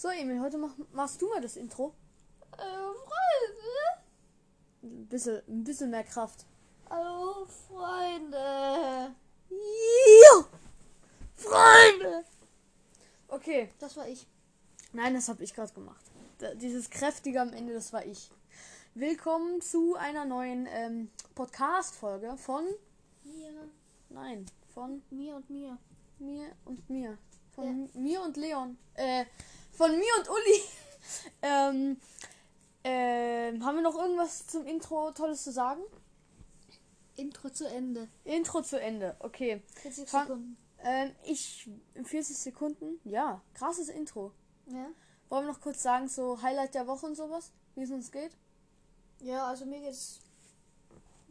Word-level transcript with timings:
So, 0.00 0.08
Emil, 0.08 0.40
heute 0.40 0.56
mach, 0.56 0.70
machst 0.92 1.20
du 1.20 1.28
mal 1.28 1.42
das 1.42 1.56
Intro. 1.56 1.92
Hallo 2.56 2.94
Freunde. 2.94 4.02
Ein 4.82 5.06
bisschen, 5.08 5.42
ein 5.46 5.62
bisschen 5.62 5.90
mehr 5.90 6.04
Kraft. 6.04 6.46
Hallo 6.88 7.44
Freunde. 7.44 9.14
Ja! 9.50 10.44
Freunde! 11.34 12.24
Okay, 13.28 13.68
Das 13.78 13.94
war 13.98 14.08
ich. 14.08 14.26
nein, 14.94 15.12
das 15.12 15.28
habe 15.28 15.44
ich 15.44 15.52
gerade 15.52 15.74
gemacht. 15.74 16.02
Da, 16.38 16.54
dieses 16.54 16.88
kräftige 16.88 17.38
am 17.42 17.52
Ende, 17.52 17.74
das 17.74 17.92
war 17.92 18.06
ich. 18.06 18.30
Willkommen 18.94 19.60
zu 19.60 19.96
einer 19.96 20.24
neuen 20.24 20.66
ähm, 20.70 21.10
Podcast-Folge 21.34 22.38
von. 22.38 22.64
Mir, 23.24 23.68
Nein, 24.08 24.46
von 24.72 25.02
mir 25.10 25.36
und 25.36 25.50
mir. 25.50 25.76
mir 26.18 26.52
und 26.64 26.88
mir. 26.88 27.18
Von 27.54 27.90
mir 27.92 28.22
und 28.22 28.38
Leon. 28.38 28.78
Äh, 28.94 29.26
von 29.80 29.98
mir 29.98 30.12
und 30.18 30.28
Uli. 30.28 30.60
ähm, 31.42 32.00
ähm, 32.84 33.64
haben 33.64 33.76
wir 33.76 33.82
noch 33.82 33.96
irgendwas 33.96 34.46
zum 34.46 34.66
Intro 34.66 35.10
Tolles 35.12 35.42
zu 35.42 35.52
sagen? 35.52 35.80
Intro 37.16 37.48
zu 37.48 37.66
Ende. 37.66 38.08
Intro 38.24 38.60
zu 38.60 38.78
Ende. 38.78 39.16
Okay. 39.20 39.62
40 39.76 40.06
Fang- 40.08 40.26
Sekunden. 40.26 40.56
Ähm, 40.82 41.14
ich 41.24 41.66
in 41.94 42.04
40 42.04 42.36
Sekunden. 42.36 43.00
Ja, 43.04 43.40
krasses 43.54 43.88
Intro. 43.88 44.32
Ja? 44.66 44.86
Wollen 45.30 45.46
wir 45.46 45.52
noch 45.52 45.60
kurz 45.62 45.82
sagen, 45.82 46.08
so 46.08 46.42
Highlight 46.42 46.74
der 46.74 46.86
Woche 46.86 47.06
und 47.06 47.14
sowas? 47.14 47.50
Wie 47.74 47.82
es 47.82 47.90
uns 47.90 48.12
geht? 48.12 48.32
Ja, 49.20 49.46
also 49.46 49.64
mir 49.64 49.80
geht's 49.80 50.20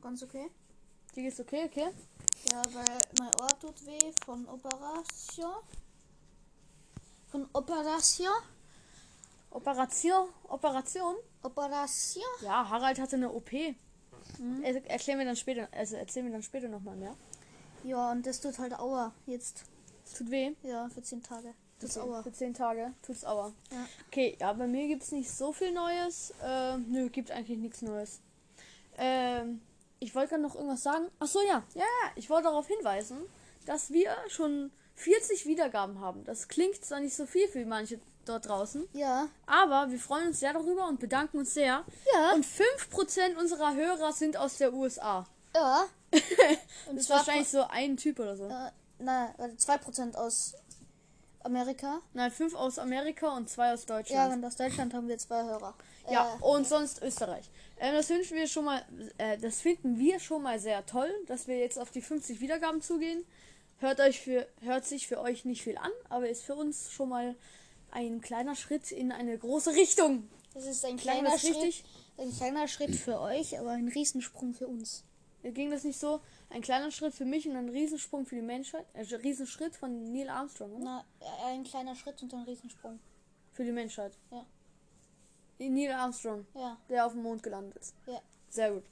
ganz 0.02 0.23
okay. 0.23 0.49
Dir 1.16 1.23
geht's 1.23 1.40
okay, 1.40 1.66
okay? 1.66 1.90
Ja, 2.52 2.63
weil 2.73 2.98
mein 3.20 3.31
Ohr 3.41 3.59
tut 3.59 3.85
weh 3.85 4.12
von 4.26 4.48
Operation. 4.48 5.54
Von 7.32 7.48
Operation. 7.54 8.32
Operation? 9.52 10.30
Operation? 10.48 11.16
Operation. 11.44 12.24
Ja, 12.41 12.68
Harald 12.70 12.99
hatte 12.99 13.16
eine 13.16 13.32
OP. 13.32 13.52
Mhm. 14.38 14.63
Er, 14.63 14.90
erklär 14.90 15.18
mir 15.18 15.26
dann 15.26 15.36
später, 15.36 15.68
also 15.71 15.96
erzähl 15.96 16.24
mir 16.24 16.32
dann 16.32 16.44
später 16.44 16.68
nochmal 16.68 16.96
mehr. 16.96 17.16
Ja, 17.84 18.12
und 18.12 18.26
das 18.26 18.41
tut 18.41 18.58
halt 18.60 18.77
Aua 18.77 19.13
jetzt. 19.26 19.63
Es 20.05 20.13
tut 20.13 20.32
weh. 20.32 20.54
Ja, 20.63 20.90
für 20.90 21.02
10 21.02 21.24
Tage. 21.24 21.54
Das 21.80 21.98
Okay, 21.98 22.10
Aua. 22.10 22.24
Für 22.24 22.34
10 22.34 22.54
Tage 22.54 22.94
tut's 23.02 23.24
Aua. 23.24 23.54
Ja. 23.71 23.86
Okay, 24.08 24.38
ja, 24.40 24.52
bei 24.54 24.68
mir 24.68 24.88
gibt's 24.88 25.12
nicht 25.12 25.30
so 25.32 25.54
viel 25.54 25.71
Neues. 25.71 26.34
Ähm, 26.43 26.86
nö, 26.90 27.10
gibt 27.10 27.32
eigentlich 27.32 27.60
nichts 27.60 27.82
Neues. 27.82 28.20
Ähm, 28.98 29.62
ich 29.99 30.14
wollte 30.16 30.30
gerade 30.30 30.43
noch 30.43 30.55
irgendwas 30.55 30.84
sagen. 30.84 31.08
Ach 31.20 31.27
so, 31.27 31.41
ja. 31.41 31.64
Ja, 31.76 31.82
ja, 31.82 32.12
ich 32.16 32.30
wollte 32.30 32.46
darauf 32.46 32.68
hinweisen, 32.68 33.20
dass 33.66 33.91
wir 33.91 34.16
schon 34.27 34.71
40 35.00 35.46
Wiedergaben 35.46 36.00
haben. 36.02 36.24
Das 36.26 36.48
klingt 36.48 36.84
zwar 36.84 37.00
nicht 37.00 37.16
so 37.16 37.26
viel 37.26 37.48
für 37.48 37.66
manche 37.66 38.00
dort 38.26 38.48
draußen, 38.48 38.88
Ja. 38.94 39.28
aber 39.48 39.90
wir 39.92 40.00
freuen 40.00 40.28
uns 40.28 40.40
sehr 40.40 40.54
darüber 40.54 40.88
und 40.88 41.00
bedanken 41.00 41.40
uns 41.40 41.54
sehr. 41.54 41.84
Ja. 42.14 42.34
Und 42.34 42.46
5% 42.46 43.38
unserer 43.40 43.74
Hörer 43.76 44.12
sind 44.14 44.38
aus 44.38 44.58
der 44.58 44.74
USA. 44.74 45.26
Ja. 45.55 45.86
Das 46.12 46.88
Und 46.88 46.98
ist 46.98 47.10
wahrscheinlich 47.10 47.48
so 47.48 47.64
ein 47.70 47.96
Typ 47.98 48.20
oder 48.20 48.36
so. 48.36 48.46
Äh, 48.46 48.72
nein, 49.00 49.30
warte, 49.38 49.55
2% 49.55 50.16
aus 50.16 50.55
Amerika. 51.44 52.02
Nein, 52.14 52.32
5 52.32 52.54
aus 52.55 52.77
Amerika 52.80 53.36
und 53.38 53.50
2 53.50 53.74
aus 53.74 53.86
Ja, 53.88 53.96
Deutschland. 53.98 54.34
und 54.34 54.46
aus 54.46 54.55
Deutschland 54.55 54.94
haben 54.94 55.08
wir 55.08 55.18
zwei 55.18 55.44
Hörer. 55.44 55.74
Ja, 56.10 56.36
Äh, 56.40 56.44
und 56.44 56.68
sonst 56.68 57.02
Österreich. 57.02 57.50
Ähm, 57.80 57.94
das 57.96 58.10
wünschen 58.10 58.36
wir 58.38 58.48
schon 58.48 58.66
mal, 58.66 58.84
äh, 59.18 59.38
das 59.38 59.62
finden 59.62 59.98
wir 60.00 60.20
schon 60.20 60.42
mal 60.44 60.60
sehr 60.60 60.86
toll, 60.86 61.10
dass 61.27 61.48
wir 61.48 61.58
jetzt 61.58 61.80
auf 61.80 61.92
die 61.92 62.02
50 62.02 62.42
Wiedergaben 62.42 62.82
zugehen. 62.82 63.24
Hört 63.80 63.99
euch 64.02 64.19
für, 64.19 64.47
hört 64.62 64.85
sich 64.85 65.08
für 65.08 65.19
euch 65.19 65.46
nicht 65.46 65.62
viel 65.63 65.78
an, 65.78 65.91
aber 66.09 66.30
ist 66.30 66.44
für 66.44 66.56
uns 66.56 66.91
schon 66.91 67.09
mal 67.09 67.35
ein 67.91 68.22
kleiner 68.22 68.56
Schritt 68.56 68.91
in 68.91 69.12
eine 69.12 69.38
große 69.38 69.72
Richtung. 69.74 70.28
das 70.53 70.66
ist 70.66 70.84
ein 70.86 70.97
kleiner 70.97 71.38
Schritt. 71.38 71.56
richtig? 71.56 71.84
Ein 72.18 72.31
kleiner 72.36 72.68
Schritt 72.68 72.96
für 72.96 73.19
euch, 73.22 73.58
aber 73.58 73.72
ein 73.72 73.88
Riesensprung 73.88 74.53
für 74.53 74.68
uns. 74.68 75.03
Ging 75.44 75.72
das 75.72 75.86
nicht 75.86 75.98
so? 75.98 76.20
Ein 76.50 76.62
kleiner 76.62 76.92
Schritt 76.92 77.14
für 77.14 77.24
mich 77.24 77.48
und 77.48 77.56
ein 77.56 77.70
Riesensprung 77.70 78.26
für 78.26 78.36
die 78.36 78.42
Menschheit? 78.42 78.86
Äh, 78.94 79.16
Riesenschritt 79.16 79.74
von 79.78 80.12
Neil 80.12 80.28
Armstrong, 80.30 80.74
oder? 80.74 80.84
Na, 80.84 81.06
ein 81.48 81.64
kleiner 81.64 81.96
Schritt 81.96 82.22
und 82.22 82.34
ein 82.34 82.44
Riesensprung. 82.44 83.00
Für 83.53 83.64
die 83.64 83.72
Menschheit. 83.72 84.18
Ja. 84.32 84.46
Neil 85.59 85.92
Armstrong, 85.94 86.46
Ja, 86.56 86.78
der 86.90 87.06
auf 87.06 87.14
dem 87.14 87.24
Mond 87.24 87.42
gelandet 87.44 87.78
ist. 87.78 87.96
ja. 88.08 88.22
Sehr 88.50 88.72
gut. 88.72 88.84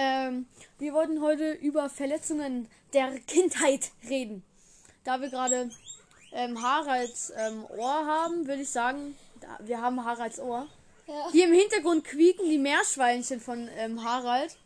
Ähm, 0.00 0.46
wir 0.78 0.92
wollten 0.94 1.20
heute 1.20 1.50
über 1.54 1.90
Verletzungen 1.90 2.68
der 2.92 3.18
Kindheit 3.20 3.90
reden. 4.08 4.44
Da 5.02 5.20
wir 5.20 5.28
gerade 5.28 5.70
ähm, 6.32 6.62
Haralds 6.62 7.32
ähm, 7.36 7.64
Ohr 7.76 8.06
haben, 8.06 8.46
würde 8.46 8.62
ich 8.62 8.70
sagen, 8.70 9.16
da, 9.40 9.58
wir 9.66 9.80
haben 9.82 10.04
Haralds 10.04 10.38
Ohr. 10.38 10.68
Ja. 11.08 11.28
Hier 11.32 11.46
im 11.48 11.52
Hintergrund 11.52 12.04
quieken 12.04 12.48
die 12.48 12.58
Meerschweinchen 12.58 13.40
von 13.40 13.68
ähm, 13.76 14.04
Harald. 14.04 14.56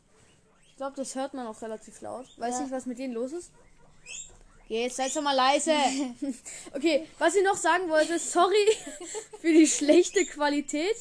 Ich 0.71 0.77
glaube, 0.77 0.97
das 0.97 1.15
hört 1.15 1.33
man 1.33 1.47
auch 1.47 1.63
relativ 1.63 2.03
laut. 2.03 2.27
Weiß 2.37 2.57
Ja. 2.57 2.61
nicht, 2.63 2.73
was 2.73 2.85
mit 2.85 2.99
denen 2.99 3.15
los 3.15 3.33
ist. 3.33 3.53
Jetzt 4.69 4.97
seid 4.97 5.17
doch 5.17 5.23
mal 5.23 5.35
leise. 5.35 5.73
okay, 6.75 7.07
was 7.19 7.35
ich 7.37 7.45
noch 7.45 7.57
sagen 7.57 7.89
wollte, 7.89 8.19
sorry 8.19 8.67
für 9.41 9.53
die 9.53 9.67
schlechte 9.67 10.27
Qualität. 10.27 10.97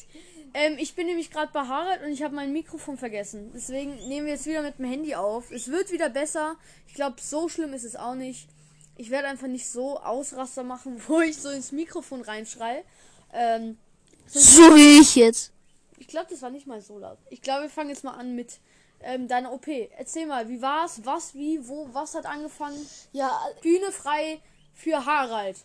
Ähm, 0.54 0.76
ich 0.78 0.94
bin 0.94 1.06
nämlich 1.06 1.30
gerade 1.30 1.50
bei 1.52 1.66
Harald 1.66 2.02
und 2.02 2.10
ich 2.10 2.22
habe 2.22 2.34
mein 2.34 2.52
Mikrofon 2.52 2.98
vergessen. 2.98 3.50
Deswegen 3.54 3.94
nehmen 4.08 4.26
wir 4.26 4.34
jetzt 4.34 4.46
wieder 4.46 4.62
mit 4.62 4.78
dem 4.78 4.84
Handy 4.84 5.14
auf. 5.14 5.50
Es 5.50 5.68
wird 5.68 5.90
wieder 5.90 6.10
besser. 6.10 6.56
Ich 6.86 6.94
glaube, 6.94 7.16
so 7.20 7.48
schlimm 7.48 7.72
ist 7.72 7.84
es 7.84 7.96
auch 7.96 8.14
nicht. 8.14 8.48
Ich 8.96 9.10
werde 9.10 9.28
einfach 9.28 9.46
nicht 9.46 9.68
so 9.68 9.98
Ausraster 9.98 10.62
machen, 10.62 11.00
wo 11.08 11.20
ich 11.20 11.36
so 11.38 11.48
ins 11.48 11.72
Mikrofon 11.72 12.20
reinschrei. 12.22 12.84
Ähm, 13.32 13.78
So 14.26 14.74
wie 14.74 15.00
ich 15.00 15.16
jetzt. 15.16 15.52
ich 15.98 16.06
glaube, 16.08 16.26
das 16.30 16.42
war 16.42 16.50
nicht 16.50 16.66
mal 16.66 16.80
so 16.82 16.98
laut. 16.98 17.18
Ich 17.30 17.40
glaube, 17.42 17.62
wir 17.62 17.70
fangen 17.70 17.88
jetzt 17.90 18.04
mal 18.04 18.12
an 18.14 18.34
mit 18.34 18.58
ähm, 19.00 19.28
deiner 19.28 19.52
OP. 19.52 19.66
Erzähl 19.68 20.26
mal, 20.26 20.48
wie 20.48 20.60
war's? 20.60 21.00
Was, 21.04 21.34
wie, 21.34 21.66
wo, 21.66 21.88
was 21.92 22.14
hat 22.14 22.26
angefangen? 22.26 22.86
Ja, 23.12 23.40
Bühne 23.62 23.90
frei 23.90 24.40
für 24.74 25.04
Harald. 25.06 25.56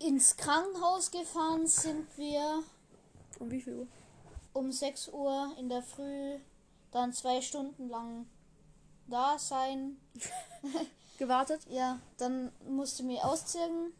ins 0.00 0.36
Krankenhaus 0.36 1.10
gefahren 1.10 1.66
sind 1.66 2.06
wir 2.16 2.62
Um 3.38 3.50
wie 3.50 3.60
viel 3.60 3.74
Uhr? 3.80 3.86
um 4.52 4.72
6 4.72 5.08
Uhr 5.08 5.52
in 5.58 5.68
der 5.68 5.82
Früh. 5.82 6.38
Dann 6.92 7.12
zwei 7.12 7.42
Stunden 7.42 7.88
lang 7.88 8.26
da 9.06 9.38
sein. 9.38 9.98
Gewartet? 11.18 11.60
Ja, 11.68 11.98
dann 12.18 12.52
musste 12.68 13.02
mir 13.02 13.22
ausziehen. 13.24 13.92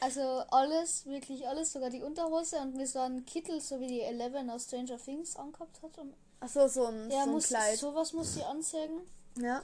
Also 0.00 0.20
alles, 0.50 1.06
wirklich 1.06 1.46
alles, 1.48 1.72
sogar 1.72 1.90
die 1.90 2.02
Unterhose 2.02 2.58
und 2.60 2.74
mir 2.74 2.86
so 2.86 3.00
einen 3.00 3.24
Kittel, 3.26 3.60
so 3.60 3.80
wie 3.80 3.86
die 3.86 4.00
Eleven 4.02 4.48
aus 4.50 4.64
Stranger 4.64 4.98
Things 4.98 5.36
angehabt 5.36 5.82
hat. 5.82 5.96
Und 5.98 6.14
Achso, 6.40 6.68
so 6.68 6.86
ein, 6.86 7.10
ja, 7.10 7.22
so 7.24 7.28
ein 7.28 7.30
muss, 7.32 7.46
Kleid. 7.48 7.78
sowas 7.78 8.12
muss 8.12 8.34
sie 8.34 8.42
anziehen. 8.44 9.00
Ja, 9.38 9.62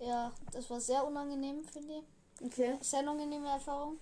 Ja, 0.00 0.32
das 0.52 0.68
war 0.70 0.80
sehr 0.80 1.06
unangenehm, 1.06 1.64
finde 1.64 1.94
ich. 1.98 2.46
okay. 2.46 2.76
Sehr 2.80 3.00
unangenehme 3.00 3.48
Erfahrung. 3.48 3.98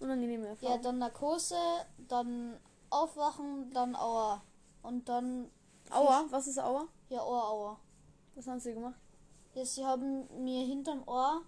Unangenehme 0.00 0.44
Ja, 0.46 0.50
Erfahrung. 0.52 0.82
dann 0.82 0.98
Narkose, 0.98 1.56
dann 2.08 2.58
Aufwachen, 2.94 3.70
dann 3.72 3.96
Aua. 3.96 4.42
Und 4.82 5.08
dann, 5.08 5.50
Aua, 5.90 6.24
was 6.30 6.46
ist 6.46 6.58
Aua? 6.58 6.86
ja, 7.08 7.22
Ohr-Aua. 7.22 7.78
Was 8.34 8.46
haben 8.46 8.60
sie 8.60 8.74
gemacht? 8.74 8.98
Ja, 9.54 9.64
sie 9.64 9.84
haben 9.84 10.26
mir 10.44 10.64
hinterm 10.64 11.02
Ohr 11.06 11.42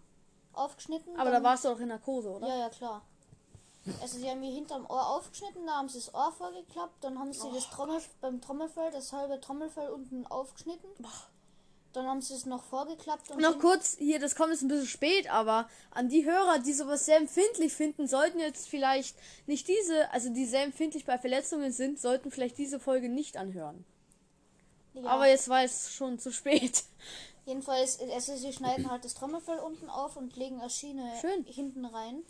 aufgeschnitten. 0.52 1.18
Aber 1.18 1.30
da 1.30 1.42
warst 1.42 1.64
du 1.64 1.68
doch 1.68 1.80
in 1.80 1.88
Narkose, 1.88 2.30
oder? 2.30 2.48
Ja, 2.48 2.56
ja, 2.56 2.68
klar. 2.70 3.02
Also 4.00 4.18
sie 4.18 4.28
haben 4.28 4.40
mir 4.40 4.52
hinterm 4.52 4.84
Ohr 4.86 5.08
aufgeschnitten, 5.10 5.64
da 5.66 5.74
haben 5.74 5.88
sie 5.88 5.98
das 5.98 6.12
Ohr 6.12 6.32
vorgeklappt, 6.32 7.04
dann 7.04 7.18
haben 7.18 7.32
sie 7.32 7.52
das 7.52 7.70
Trommel 7.70 8.00
beim 8.20 8.40
Trommelfell, 8.40 8.90
das 8.90 9.12
halbe 9.12 9.40
Trommelfell 9.40 9.90
unten 9.90 10.26
aufgeschnitten. 10.26 10.90
Dann 11.96 12.08
haben 12.08 12.20
sie 12.20 12.34
es 12.34 12.44
noch 12.44 12.62
vorgeklappt 12.62 13.30
und 13.30 13.40
Noch 13.40 13.58
kurz, 13.58 13.96
hier, 13.96 14.18
das 14.18 14.34
kommt 14.34 14.50
jetzt 14.50 14.60
ein 14.60 14.68
bisschen 14.68 14.86
spät, 14.86 15.32
aber 15.32 15.66
an 15.90 16.10
die 16.10 16.26
Hörer, 16.26 16.58
die 16.58 16.74
sowas 16.74 17.06
sehr 17.06 17.16
empfindlich 17.16 17.72
finden, 17.72 18.06
sollten 18.06 18.38
jetzt 18.38 18.68
vielleicht 18.68 19.16
nicht 19.46 19.66
diese, 19.66 20.12
also 20.12 20.28
die 20.28 20.44
sehr 20.44 20.64
empfindlich 20.64 21.06
bei 21.06 21.16
Verletzungen 21.16 21.72
sind, 21.72 21.98
sollten 21.98 22.30
vielleicht 22.30 22.58
diese 22.58 22.78
Folge 22.78 23.08
nicht 23.08 23.38
anhören. 23.38 23.86
ja. 24.92 25.06
Aber 25.06 25.26
jetzt 25.26 25.48
war 25.48 25.64
es 25.64 25.90
schon 25.90 26.18
zu 26.18 26.32
spät. 26.32 26.84
Jedenfalls, 27.46 27.98
also 27.98 28.36
sie 28.36 28.52
schneiden 28.52 28.90
halt 28.90 29.06
das 29.06 29.14
Trommelfell 29.14 29.60
unten 29.60 29.88
auf 29.88 30.18
und 30.18 30.36
legen 30.36 30.60
eine 30.60 30.68
Schiene 30.68 31.10
Schön. 31.22 31.44
hinten 31.46 31.86
rein. 31.86 32.24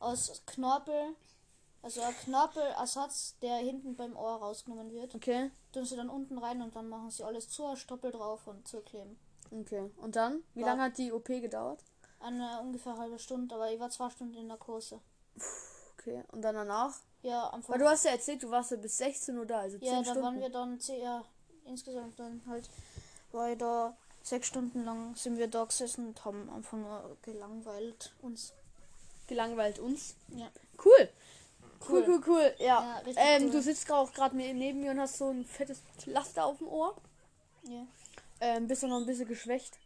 Aus 0.00 0.42
Knorpel. 0.46 1.14
Also 1.82 2.02
ein 2.02 2.14
Knorpelersatz, 2.24 3.36
der 3.40 3.56
hinten 3.58 3.94
beim 3.94 4.16
Ohr 4.16 4.36
rausgenommen 4.36 4.90
wird. 4.92 5.14
Okay, 5.14 5.50
Tun 5.72 5.84
sie 5.84 5.96
dann 5.96 6.08
unten 6.10 6.36
rein 6.38 6.60
und 6.62 6.74
dann 6.74 6.88
machen 6.88 7.10
sie 7.10 7.22
alles 7.24 7.48
zu, 7.48 7.66
ein 7.66 7.76
Stoppel 7.76 8.10
drauf 8.10 8.46
und 8.46 8.66
zukleben. 8.66 9.18
okay. 9.52 9.90
Und 9.98 10.16
dann? 10.16 10.42
Wie 10.54 10.62
War- 10.62 10.70
lange 10.70 10.82
hat 10.84 10.98
die 10.98 11.12
OP 11.12 11.26
gedauert? 11.40 11.80
Eine 12.20 12.60
ungefähr 12.60 12.96
halbe 12.96 13.18
Stunde, 13.18 13.54
aber 13.54 13.70
ich 13.72 13.78
war 13.78 13.90
zwei 13.90 14.10
Stunden 14.10 14.34
in 14.34 14.48
Narkose. 14.48 15.00
Okay, 15.98 16.24
und 16.32 16.42
dann 16.42 16.56
danach? 16.56 16.94
Ja, 17.22 17.52
am 17.52 17.62
Weil 17.68 17.78
du 17.78 17.88
hast 17.88 18.04
ja 18.04 18.10
erzählt, 18.12 18.42
du 18.42 18.50
warst 18.50 18.70
ja 18.72 18.76
bis 18.76 18.98
16 18.98 19.38
Uhr 19.38 19.46
da, 19.46 19.60
also 19.60 19.78
10 19.78 19.86
Ja, 19.86 19.94
da 19.98 20.04
Stunden. 20.04 20.22
waren 20.22 20.40
wir 20.40 20.48
dann, 20.48 20.78
ja, 21.00 21.24
insgesamt 21.64 22.18
dann 22.18 22.42
halt, 22.48 22.68
ich 23.52 23.58
da 23.58 23.96
sechs 24.22 24.48
Stunden 24.48 24.84
lang 24.84 25.14
sind 25.14 25.38
wir 25.38 25.48
da 25.48 25.64
gesessen 25.64 26.08
und 26.08 26.24
haben 26.24 26.50
einfach 26.50 26.76
nur 26.76 27.16
gelangweilt 27.22 28.12
uns. 28.22 28.52
Gelangweilt 29.26 29.78
uns. 29.78 30.14
Ja. 30.28 30.48
Cool. 30.84 31.08
Cool, 31.86 32.04
cool, 32.06 32.20
cool. 32.26 32.54
Ja. 32.58 33.02
Ja, 33.04 33.12
ähm, 33.16 33.44
cool. 33.44 33.50
Du 33.50 33.62
sitzt 33.62 33.90
auch 33.90 34.12
gerade 34.12 34.36
neben 34.36 34.80
mir 34.80 34.90
und 34.90 35.00
hast 35.00 35.18
so 35.18 35.30
ein 35.30 35.44
fettes 35.44 35.80
Pflaster 35.98 36.44
auf 36.44 36.58
dem 36.58 36.68
Ohr. 36.68 36.96
Ja, 37.64 37.86
Ähm, 38.40 38.68
bist 38.68 38.82
du 38.82 38.88
noch 38.88 38.98
ein 39.00 39.06
bisschen 39.06 39.28
geschwächt? 39.28 39.78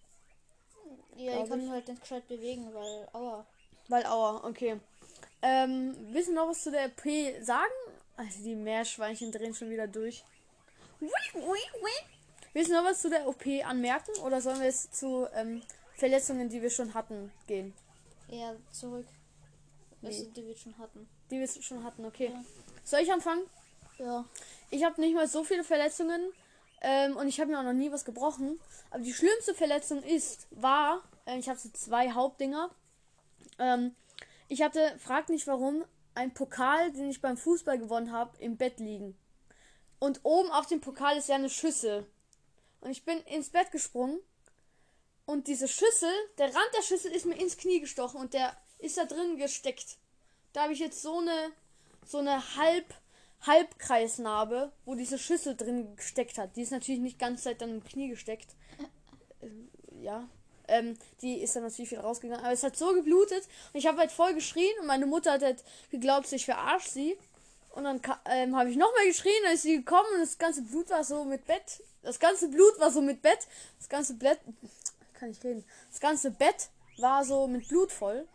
ja 1.17 1.43
ich 1.43 1.49
kann 1.49 1.59
ich. 1.59 1.65
mich 1.65 1.71
halt 1.73 1.89
nicht 1.89 2.00
gescheit 2.00 2.27
bewegen, 2.29 2.73
weil, 2.73 3.09
aua. 3.12 3.47
Weil, 3.89 4.06
aua, 4.06 4.44
okay. 4.44 4.81
Ähm, 5.43 5.94
willst 6.11 6.29
du 6.29 6.35
noch 6.35 6.49
was 6.49 6.62
zu 6.62 6.71
der 6.71 6.89
P 6.89 7.41
sagen? 7.43 7.73
Also 8.17 8.43
die 8.43 8.55
Meerschweinchen 8.55 9.33
drehen 9.33 9.55
schon 9.55 9.71
wieder 9.71 9.87
durch. 9.87 10.25
Willst 12.53 12.71
du 12.71 12.75
noch 12.75 12.85
was 12.85 13.00
zu 13.00 13.11
der 13.11 13.27
OP 13.27 13.44
anmerken? 13.65 14.12
Oder 14.25 14.41
sollen 14.41 14.61
wir 14.61 14.67
jetzt 14.67 14.94
zu 14.94 15.27
ähm, 15.35 15.62
Verletzungen, 15.94 16.49
die 16.49 16.62
wir 16.62 16.71
schon 16.71 16.94
hatten, 16.94 17.33
gehen? 17.47 17.73
Eher 18.31 18.56
zurück. 18.71 19.06
Wie? 20.02 20.08
Also, 20.08 20.25
die 20.25 20.46
wir 20.46 20.56
schon 20.56 20.76
hatten. 20.78 21.08
Die 21.31 21.40
wir 21.40 21.49
schon 21.49 21.82
hatten, 21.84 22.04
okay. 22.04 22.31
Ja. 22.32 22.44
Soll 22.84 23.00
ich 23.00 23.12
anfangen? 23.12 23.43
Ja. 23.99 24.25
Ich 24.70 24.84
habe 24.84 25.00
nicht 25.00 25.14
mal 25.14 25.28
so 25.28 25.44
viele 25.44 25.64
Verletzungen 25.64 26.32
ähm, 26.81 27.16
und 27.16 27.28
ich 27.28 27.40
habe 27.40 27.50
mir 27.50 27.58
auch 27.58 27.64
noch 27.64 27.72
nie 27.72 27.93
was 27.93 28.04
gebrochen. 28.04 28.60
Aber 28.90 29.02
die 29.02 29.14
schlimmste 29.14 29.54
Verletzung 29.54 30.02
ist, 30.02 30.49
war, 30.50 31.02
äh, 31.26 31.38
ich 31.38 31.49
habe 31.49 31.58
so 31.58 31.70
zwei 31.70 32.10
Hauptdinger. 32.10 32.70
Ähm, 33.58 33.94
ich 34.49 34.62
hatte, 34.62 34.94
frag 34.99 35.28
nicht 35.28 35.46
warum, 35.46 35.84
ein 36.14 36.34
Pokal, 36.34 36.93
den 36.93 37.08
ich 37.08 37.20
beim 37.20 37.37
Fußball 37.37 37.78
gewonnen 37.78 38.12
habe, 38.12 38.37
im 38.38 38.56
Bett 38.56 38.81
liegen. 38.81 39.16
Und 39.98 40.20
oben 40.25 40.50
auf 40.50 40.66
dem 40.66 40.81
Pokal 40.81 41.16
ist 41.16 41.28
ja 41.28 41.37
eine 41.37 41.48
Schüssel. 41.48 42.06
Und 42.81 42.90
ich 42.90 43.05
bin 43.05 43.19
ins 43.22 43.50
Bett 43.50 43.70
gesprungen. 43.70 44.19
Und 45.25 45.46
diese 45.46 45.69
Schüssel, 45.69 46.12
der 46.38 46.46
Rand 46.46 46.75
der 46.76 46.82
Schüssel 46.82 47.12
ist 47.12 47.25
mir 47.25 47.40
ins 47.40 47.56
Knie 47.56 47.81
gestochen 47.81 48.20
und 48.20 48.34
der 48.34 48.56
ist 48.82 48.99
da 48.99 49.05
drin 49.05 49.37
gesteckt. 49.37 49.96
Da 50.52 50.64
habe 50.64 50.73
ich 50.73 50.81
jetzt 50.81 51.00
so 51.00 51.19
eine, 51.19 51.52
so 52.05 52.19
eine 52.19 52.56
Halb, 52.56 52.94
Halbkreisnarbe, 53.43 54.73
wo 54.84 54.94
diese 54.94 55.19
Schüssel 55.19 55.56
drin 55.56 55.96
gesteckt 55.96 56.37
hat. 56.37 56.56
Die 56.56 56.62
ist 56.62 56.73
natürlich 56.73 57.00
nicht 57.00 57.19
ganz 57.19 57.44
seit 57.44 57.62
dann 57.62 57.70
im 57.70 57.84
Knie 57.84 58.08
gesteckt. 58.08 58.55
Ähm, 59.40 59.69
ja. 60.00 60.29
Ähm, 60.69 60.96
die 61.20 61.40
ist 61.40 61.56
dann 61.56 61.64
natürlich 61.64 61.90
wieder 61.90 62.02
rausgegangen. 62.02 62.44
Aber 62.44 62.52
es 62.52 62.62
hat 62.62 62.76
so 62.76 62.93
geblutet. 62.94 63.46
Und 63.73 63.79
ich 63.79 63.87
habe 63.87 63.99
halt 63.99 64.12
voll 64.12 64.34
geschrien. 64.34 64.73
Und 64.81 64.87
meine 64.87 65.06
Mutter 65.06 65.32
hat 65.32 65.43
halt 65.43 65.64
geglaubt, 65.90 66.31
ich 66.32 66.44
verarsche 66.44 66.90
sie. 66.90 67.19
Und 67.70 67.84
dann 67.84 68.00
ähm, 68.26 68.56
habe 68.56 68.70
ich 68.70 68.76
nochmal 68.76 69.06
geschrien. 69.06 69.34
Dann 69.44 69.55
ist 69.55 69.62
sie 69.62 69.76
gekommen. 69.76 70.08
Und 70.14 70.20
das 70.20 70.38
ganze 70.38 70.62
Blut 70.62 70.90
war 70.90 71.05
so 71.05 71.25
mit 71.25 71.46
Bett. 71.46 71.82
Das 72.02 72.19
ganze 72.19 72.49
Blut 72.49 72.79
war 72.79 72.90
so 72.90 73.00
mit 73.00 73.23
Bett. 73.23 73.46
Das 73.79 73.88
ganze 73.88 74.14
Bett. 74.14 74.38
Kann 75.14 75.31
ich 75.31 75.43
reden. 75.43 75.64
Das 75.90 76.00
ganze 76.00 76.31
Bett 76.31 76.69
war 76.99 77.25
so 77.25 77.46
mit 77.46 77.69
Blut 77.69 77.90
voll. 77.90 78.26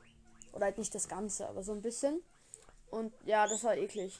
Oder 0.57 0.65
halt 0.65 0.79
nicht 0.79 0.95
das 0.95 1.07
Ganze, 1.07 1.47
aber 1.47 1.61
so 1.61 1.71
ein 1.71 1.83
bisschen. 1.83 2.19
Und 2.89 3.13
ja, 3.25 3.45
das 3.45 3.63
war 3.63 3.77
eklig. 3.77 4.19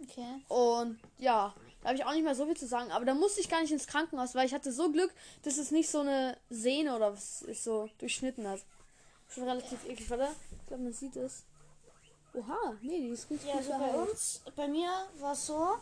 Okay. 0.00 0.44
Und 0.46 1.00
ja, 1.18 1.52
da 1.82 1.88
habe 1.88 1.98
ich 1.98 2.04
auch 2.04 2.12
nicht 2.12 2.22
mehr 2.22 2.36
so 2.36 2.46
viel 2.46 2.56
zu 2.56 2.68
sagen. 2.68 2.92
Aber 2.92 3.04
da 3.04 3.14
musste 3.14 3.40
ich 3.40 3.48
gar 3.48 3.60
nicht 3.60 3.72
ins 3.72 3.88
Krankenhaus, 3.88 4.36
weil 4.36 4.46
ich 4.46 4.54
hatte 4.54 4.70
so 4.70 4.92
Glück, 4.92 5.12
dass 5.42 5.58
es 5.58 5.72
nicht 5.72 5.90
so 5.90 6.02
eine 6.02 6.36
Sehne 6.50 6.94
oder 6.94 7.14
was 7.14 7.42
ist 7.42 7.64
so 7.64 7.90
durchschnitten 7.98 8.46
hat. 8.46 8.60
Schon 9.26 9.42
relativ 9.42 9.84
eklig, 9.88 10.08
warte. 10.08 10.28
Ich 10.52 10.66
glaube, 10.68 10.84
man 10.84 10.92
sieht 10.92 11.16
es. 11.16 11.42
Oha, 12.32 12.76
nee, 12.80 13.00
die 13.00 13.08
ist 13.08 13.28
richtig 13.28 13.48
Ja, 13.48 13.56
also 13.56 13.70
bei 13.72 13.90
uns, 13.90 14.42
bei 14.54 14.68
mir 14.68 14.88
war 15.18 15.32
es 15.32 15.46
so, 15.46 15.78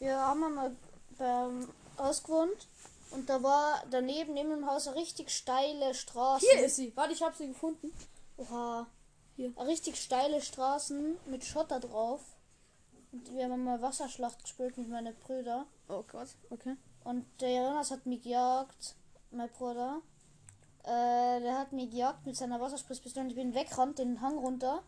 wir 0.00 0.18
haben 0.18 0.44
einmal 0.44 0.76
beim 1.16 1.66
Haus 1.96 2.22
gewohnt 2.22 2.68
und 3.12 3.26
da 3.30 3.42
war 3.42 3.82
daneben, 3.90 4.34
neben 4.34 4.50
dem 4.50 4.66
Haus, 4.66 4.86
eine 4.86 4.96
richtig 4.96 5.30
steile 5.30 5.94
Straße. 5.94 6.44
Hier 6.52 6.66
ist 6.66 6.76
sie. 6.76 6.94
Warte, 6.94 7.14
ich 7.14 7.22
habe 7.22 7.34
sie 7.34 7.48
gefunden. 7.48 7.90
Oha. 8.36 8.86
Hier. 9.38 9.56
Richtig 9.56 9.96
steile 9.96 10.42
Straßen 10.42 11.16
mit 11.26 11.44
Schotter 11.44 11.78
drauf. 11.78 12.20
Und 13.12 13.32
wir 13.32 13.44
haben 13.44 13.62
mal 13.62 13.80
Wasserschlacht 13.80 14.42
gespielt 14.42 14.76
mit 14.76 14.88
meinen 14.88 15.14
Brüdern. 15.14 15.64
Oh 15.88 16.02
Gott, 16.10 16.30
okay. 16.50 16.76
Und 17.04 17.24
der 17.40 17.54
Jonas 17.54 17.92
hat 17.92 18.04
mich 18.04 18.22
gejagt, 18.22 18.96
mein 19.30 19.48
Bruder. 19.50 20.02
Äh, 20.82 21.40
der 21.40 21.56
hat 21.56 21.72
mich 21.72 21.88
gejagt 21.88 22.26
mit 22.26 22.36
seiner 22.36 22.60
Wasserspritzpistole 22.60 23.26
und 23.26 23.30
ich 23.30 23.36
bin 23.36 23.54
weggerannt 23.54 24.00
den 24.00 24.20
Hang 24.20 24.38
runter. 24.38 24.82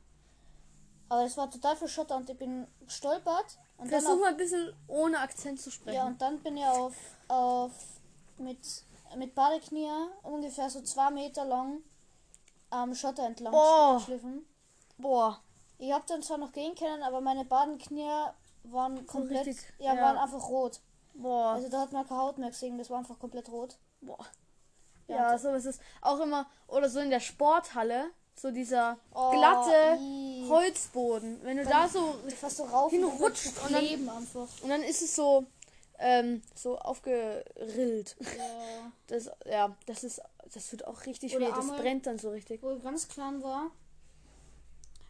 Aber 1.09 1.25
es 1.25 1.37
war 1.37 1.49
total 1.49 1.77
viel 1.77 1.87
Schotter 1.87 2.17
und 2.17 2.29
ich 2.29 2.37
bin 2.37 2.67
gestolpert. 2.85 3.57
Und 3.79 3.89
Versuch 3.89 4.19
mal 4.19 4.31
ein 4.31 4.37
bisschen 4.37 4.75
ohne 4.89 5.21
Akzent 5.21 5.61
zu 5.61 5.71
sprechen. 5.71 5.95
ja, 5.95 6.07
und 6.09 6.21
dann 6.21 6.41
bin 6.41 6.57
ich 6.57 6.65
auf, 6.65 6.97
auf 7.29 7.71
mit, 8.39 8.59
mit 9.17 9.33
Badeknie 9.33 9.93
ungefähr 10.25 10.69
so 10.69 10.83
zwei 10.83 11.13
Meter 11.13 11.45
lang 11.45 11.85
am 12.71 12.95
Schotter 12.95 13.27
entlang 13.27 13.53
Boah. 13.53 13.97
geschliffen. 13.99 14.47
Boah. 14.99 15.41
Ich 15.79 15.93
habe 15.93 16.05
dann 16.07 16.23
zwar 16.23 16.39
noch 16.39 16.53
gehen 16.53 16.75
können, 16.75 17.03
aber 17.03 17.21
meine 17.21 17.45
Badenknie 17.45 18.09
waren 18.65 19.07
komplett, 19.07 19.47
richtig, 19.47 19.73
ja, 19.79 19.95
ja. 19.95 20.03
waren 20.03 20.19
einfach 20.19 20.49
rot. 20.49 20.81
Boah. 21.15 21.53
Also 21.55 21.69
da 21.69 21.81
hat 21.81 21.93
man 21.93 22.07
keine 22.07 22.21
Haut 22.21 22.39
mehr 22.39 22.51
gesehen, 22.51 22.79
das 22.79 22.91
war 22.91 22.99
einfach 22.99 23.19
komplett 23.19 23.49
rot. 23.51 23.77
Boah. 24.01 24.19
Ja, 25.09 25.33
Ja, 25.33 25.39
so 25.39 25.53
ist 25.55 25.65
es 25.67 25.79
auch 26.03 26.21
immer. 26.21 26.47
Oder 26.69 26.89
so 26.89 27.01
in 27.01 27.11
der 27.11 27.21
Sporthalle. 27.21 28.11
So 28.37 28.51
dieser 28.51 28.97
Oh, 29.13 29.31
glatte 29.33 29.99
ii. 30.01 30.47
Holzboden. 30.49 31.41
Wenn 31.43 31.59
du 31.59 31.65
da 31.67 31.89
so. 31.89 32.15
fast 32.41 32.57
so 32.59 32.65
rauf 32.65 32.91
hinrutscht 32.91 33.49
und 33.59 33.67
und 33.67 33.73
dann- 33.73 34.09
einfach. 34.17 34.49
Und 34.63 34.69
dann 34.71 34.83
ist 34.83 35.03
es 35.03 35.15
so. 35.17 35.45
Ähm, 36.03 36.41
so 36.55 36.79
aufgerillt. 36.79 38.17
Ja. 38.21 38.93
Das, 39.07 39.29
ja, 39.45 39.77
das 39.87 40.05
ist. 40.05 40.21
Das 40.55 40.71
tut 40.71 40.85
auch 40.85 41.05
richtig 41.05 41.35
Oder 41.35 41.47
weh. 41.47 41.51
Das 41.51 41.59
einmal- 41.59 41.81
brennt 41.81 42.07
dann 42.07 42.17
so 42.19 42.31
richtig. 42.31 42.63
Wo 42.63 42.71
ich 42.71 42.83
ganz 42.83 43.09
klein 43.09 43.43
war, 43.43 43.73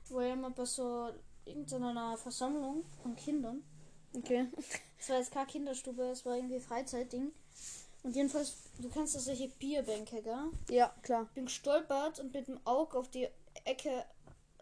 war 0.09 0.23
ich 0.23 0.33
immer 0.33 0.51
bei 0.51 0.65
so 0.65 1.11
irgendeiner 1.45 2.17
Versammlung 2.17 2.85
von 3.03 3.15
Kindern. 3.17 3.63
Okay. 4.17 4.47
Es 4.99 5.09
war 5.11 5.19
jetzt 5.19 5.33
keine 5.33 5.47
Kinderstube, 5.47 6.03
es 6.05 6.25
war 6.25 6.35
irgendwie 6.37 6.61
Freizeitding. 6.61 7.31
Und 8.03 8.17
jedenfalls, 8.17 8.55
du 8.79 8.89
kennst 8.89 9.15
ja 9.15 9.21
solche 9.21 9.49
Bierbänke, 9.49 10.23
gell? 10.23 10.51
Ja, 10.71 10.95
klar. 11.03 11.29
bin 11.35 11.45
gestolpert 11.45 12.19
und 12.21 12.33
mit 12.33 12.49
dem 12.49 12.59
Auge 12.67 12.99
auf 12.99 13.09
die 13.09 13.29
Ecke, 13.65 14.05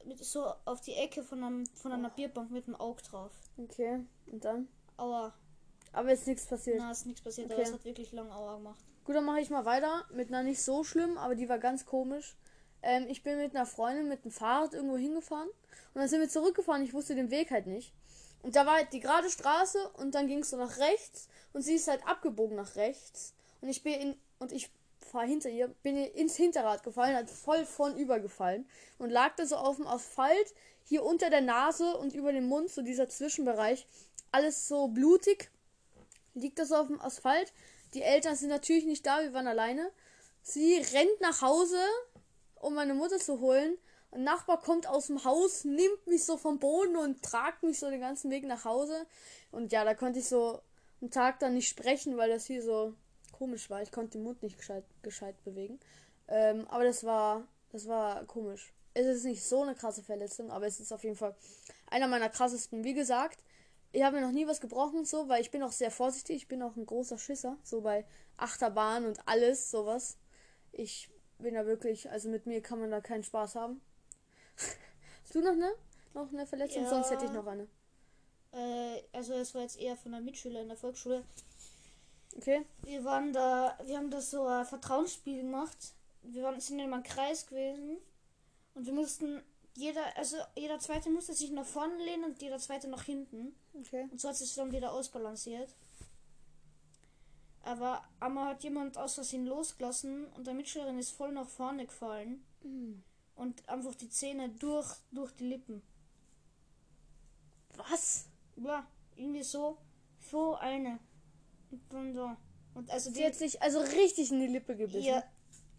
mit 0.05 0.25
so 0.25 0.53
auf 0.65 0.81
die 0.81 0.95
Ecke 0.95 1.23
von, 1.23 1.45
einem, 1.45 1.67
von 1.77 1.93
einer 1.93 2.11
Bierbank 2.11 2.51
mit 2.51 2.67
dem 2.67 2.75
Auge 2.75 3.03
drauf. 3.03 3.31
Okay. 3.57 4.01
Und 4.27 4.45
dann? 4.45 4.67
Aua. 4.97 5.33
Aber 5.93 6.13
ist 6.13 6.27
nichts 6.27 6.47
passiert. 6.47 6.77
Na, 6.79 6.91
ist 6.91 7.07
nichts 7.07 7.23
passiert, 7.23 7.47
Okay. 7.47 7.55
aber 7.55 7.63
es 7.63 7.73
hat 7.73 7.85
wirklich 7.85 8.13
lang 8.13 8.31
Aua 8.31 8.57
gemacht. 8.57 8.79
Gut, 9.05 9.17
dann 9.17 9.25
mache 9.25 9.41
ich 9.41 9.51
mal 9.51 9.65
weiter 9.65 10.05
mit 10.13 10.29
einer 10.29 10.43
nicht 10.43 10.63
so 10.63 10.85
schlimm, 10.85 11.17
aber 11.19 11.35
die 11.35 11.49
war 11.49 11.59
ganz 11.59 11.87
komisch. 11.87 12.37
Ähm, 12.83 13.07
ich 13.09 13.23
bin 13.23 13.39
mit 13.39 13.55
einer 13.57 13.67
Freundin 13.67 14.09
mit 14.09 14.25
dem 14.25 14.31
Fahrrad 14.31 14.75
irgendwo 14.75 14.97
hingefahren 14.97 15.49
und 15.49 16.01
dann 16.01 16.09
sind 16.09 16.21
wir 16.21 16.29
zurückgefahren. 16.29 16.83
Ich 16.85 16.93
wusste 16.93 17.15
den 17.15 17.31
Weg 17.31 17.51
halt 17.51 17.67
nicht. 17.67 17.93
Und 18.43 18.55
da 18.55 18.67
war 18.67 18.75
halt 18.75 18.93
die 18.93 19.01
gerade 19.01 19.29
Straße 19.31 19.89
und 19.95 20.15
dann 20.15 20.29
ging 20.29 20.41
es 20.41 20.51
so 20.51 20.57
nach 20.57 20.79
rechts 20.79 21.29
und 21.53 21.63
sie 21.63 21.75
ist 21.75 21.89
halt 21.89 22.07
abgebogen 22.07 22.57
nach 22.57 22.77
rechts 22.77 23.35
und 23.61 23.69
ich 23.69 23.83
bin 23.83 23.95
in, 23.95 24.17
und 24.39 24.53
ich 24.53 24.71
fahre 25.01 25.27
hinter 25.27 25.49
ihr, 25.49 25.69
bin 25.83 25.97
ihr 25.97 26.15
ins 26.15 26.37
Hinterrad 26.37 26.83
gefallen, 26.85 27.17
hat 27.17 27.29
voll 27.31 27.65
von 27.65 27.97
übergefallen 27.97 28.69
und 28.99 29.11
lag 29.11 29.35
da 29.37 29.47
so 29.47 29.57
auf 29.57 29.77
dem 29.77 29.87
Asphalt 29.87 30.55
hier 30.85 31.03
unter 31.05 31.31
der 31.31 31.41
Nase 31.41 31.97
und 31.97 32.15
über 32.15 32.33
dem 32.33 32.47
Mund, 32.47 32.71
so 32.71 32.83
dieser 32.83 33.09
Zwischenbereich, 33.09 33.87
alles 34.31 34.69
so 34.69 34.89
blutig 34.89 35.51
liegt 36.41 36.59
das 36.59 36.73
auf 36.73 36.87
dem 36.87 37.01
Asphalt. 37.01 37.53
Die 37.95 38.03
Eltern 38.03 38.37
sind 38.37 38.51
natürlich 38.51 38.85
nicht 38.85 39.07
da, 39.07 39.23
wir 39.23 39.33
waren 39.33 39.47
alleine. 39.47 39.91
Sie 40.43 40.77
rennt 40.77 41.21
nach 41.21 41.43
Hause, 41.43 41.81
um 42.57 42.75
meine 42.75 42.95
Mutter 42.95 43.19
zu 43.19 43.41
holen. 43.41 43.77
Ein 44.11 44.25
Nachbar 44.25 44.61
kommt 44.61 44.87
aus 44.87 45.09
dem 45.09 45.25
Haus, 45.25 45.65
nimmt 45.65 46.07
mich 46.07 46.25
so 46.25 46.37
vom 46.37 46.59
Boden 46.59 46.97
und 46.97 47.23
tragt 47.23 47.63
mich 47.63 47.79
so 47.79 47.91
den 47.91 48.01
ganzen 48.01 48.31
Weg 48.31 48.45
nach 48.45 48.65
Hause. 48.65 49.07
Und 49.51 49.73
ja, 49.73 49.85
da 49.85 49.95
konnte 49.95 50.21
ich 50.21 50.27
so 50.27 50.61
einen 51.01 51.11
Tag 51.11 51.39
dann 51.41 51.55
nicht 51.55 51.69
sprechen, 51.69 52.17
weil 52.17 52.31
das 52.31 52.47
hier 52.47 52.63
so 52.63 52.95
komisch 53.33 53.69
war. 53.71 53.83
Ich 53.83 53.93
konnte 53.93 54.13
den 54.13 54.25
Mund 54.25 54.43
nicht 54.43 54.59
gescheit, 54.59 54.85
gescheit 55.03 55.43
bewegen. 55.45 55.79
Ähm, 56.29 56.67
aber 56.69 56.85
das 56.85 57.05
war, 57.05 57.47
das 57.71 57.87
war 57.87 58.25
komisch. 58.25 58.73
Es 58.95 59.07
ist 59.07 59.25
nicht 59.25 59.45
so 59.45 59.63
eine 59.63 59.75
krasse 59.75 60.03
Verletzung, 60.03 60.51
aber 60.51 60.67
es 60.67 60.81
ist 60.81 60.93
auf 60.93 61.05
jeden 61.05 61.17
Fall 61.17 61.37
einer 61.91 62.09
meiner 62.09 62.31
krassesten. 62.31 62.85
Wie 62.85 62.95
gesagt, 62.95 63.39
ich 63.93 64.03
habe 64.03 64.17
mir 64.17 64.23
noch 64.23 64.33
nie 64.33 64.47
was 64.47 64.61
gebrochen, 64.61 65.05
so, 65.05 65.29
weil 65.29 65.41
ich 65.41 65.51
bin 65.51 65.63
auch 65.63 65.73
sehr 65.73 65.91
vorsichtig. 65.91 66.37
Ich 66.37 66.49
bin 66.49 66.63
auch 66.63 66.77
ein 66.77 66.87
großer 66.87 67.19
Schisser, 67.19 67.57
so 67.63 67.81
bei 67.81 68.05
Achterbahn 68.37 69.07
und 69.07 69.27
alles, 69.27 69.71
sowas. 69.71 70.19
Ich 70.73 71.11
bin 71.39 71.55
da 71.55 71.67
wirklich, 71.67 72.11
also 72.11 72.29
mit 72.29 72.47
mir 72.47 72.63
kann 72.63 72.81
man 72.81 72.91
da 72.91 73.01
keinen 73.01 73.23
Spaß 73.23 73.55
haben. 73.55 73.81
Hast 75.23 75.35
du 75.35 75.41
noch 75.41 75.53
eine? 75.53 75.73
Noch 76.15 76.33
eine 76.33 76.47
Verletzung? 76.47 76.83
Ja. 76.83 76.89
Sonst 76.89 77.11
hätte 77.11 77.25
ich 77.25 77.33
noch 77.33 77.47
eine. 77.47 77.69
Äh, 78.53 79.03
also 79.13 79.35
es 79.35 79.55
war 79.55 79.63
jetzt 79.63 79.79
eher 79.79 79.97
von 79.97 80.13
einer 80.15 80.25
Mitschüler 80.25 80.61
in 80.61 80.69
der 80.69 80.77
Volksschule. 80.77 81.25
Okay? 82.37 82.65
Wir 82.83 83.05
waren 83.05 83.33
da, 83.33 83.79
wir 83.85 83.97
haben 83.97 84.11
das 84.11 84.31
so 84.31 84.47
ein 84.47 84.67
Vertrauensspiel 84.67 85.43
gemacht. 85.43 85.95
Wir 86.23 86.43
waren, 86.43 86.61
sind 86.61 86.79
in 86.79 86.93
einem 86.93 87.03
Kreis 87.03 87.47
gewesen 87.47 87.99
und 88.75 88.87
wir 88.87 88.93
mussten 88.93 89.43
jeder, 89.79 90.17
also 90.17 90.37
jeder 90.57 90.79
zweite 90.81 91.09
musste 91.09 91.35
sich 91.35 91.51
nach 91.51 91.65
vorne 91.65 91.97
lehnen 92.05 92.25
und 92.25 92.43
jeder 92.43 92.59
zweite 92.59 92.89
nach 92.89 93.05
hinten. 93.05 93.55
Okay. 93.75 94.09
Und 94.11 94.21
so 94.21 94.29
hat 94.29 94.37
sich 94.37 94.55
dann 94.55 94.73
wieder 94.73 94.93
ausbalanciert. 94.93 95.75
Aber 97.63 98.03
einmal 98.19 98.47
hat 98.47 98.65
jemand 98.65 98.99
aus 98.99 99.15
Versehen 99.15 99.47
losgelassen 99.47 100.27
und 100.35 100.47
der 100.47 100.55
Mitschülerin 100.55 100.99
ist 100.99 101.11
voll 101.11 101.33
nach 101.33 101.49
vorne 101.49 101.87
gefallen 101.87 102.43
und 103.37 103.69
einfach 103.69 103.95
die 103.95 104.09
Zähne 104.09 104.49
durch, 104.49 104.91
durch 105.13 105.33
die 105.33 105.49
Lippen. 105.49 105.83
Was? 107.77 108.27
Ja, 108.57 108.87
irgendwie 109.17 109.43
so. 109.43 109.79
So 110.31 110.57
eine. 110.57 110.99
Und 111.71 111.83
von 111.91 112.15
da. 112.15 112.37
Und 112.75 112.91
also 112.91 113.11
Die 113.11 113.19
die 113.19 113.27
hat 113.27 113.35
sich 113.35 113.63
also 113.63 113.81
richtig 113.81 114.33
in 114.33 114.41
die 114.41 114.47
Lippe 114.47 114.77
gebissen. 114.77 115.05
Ja, 115.05 115.23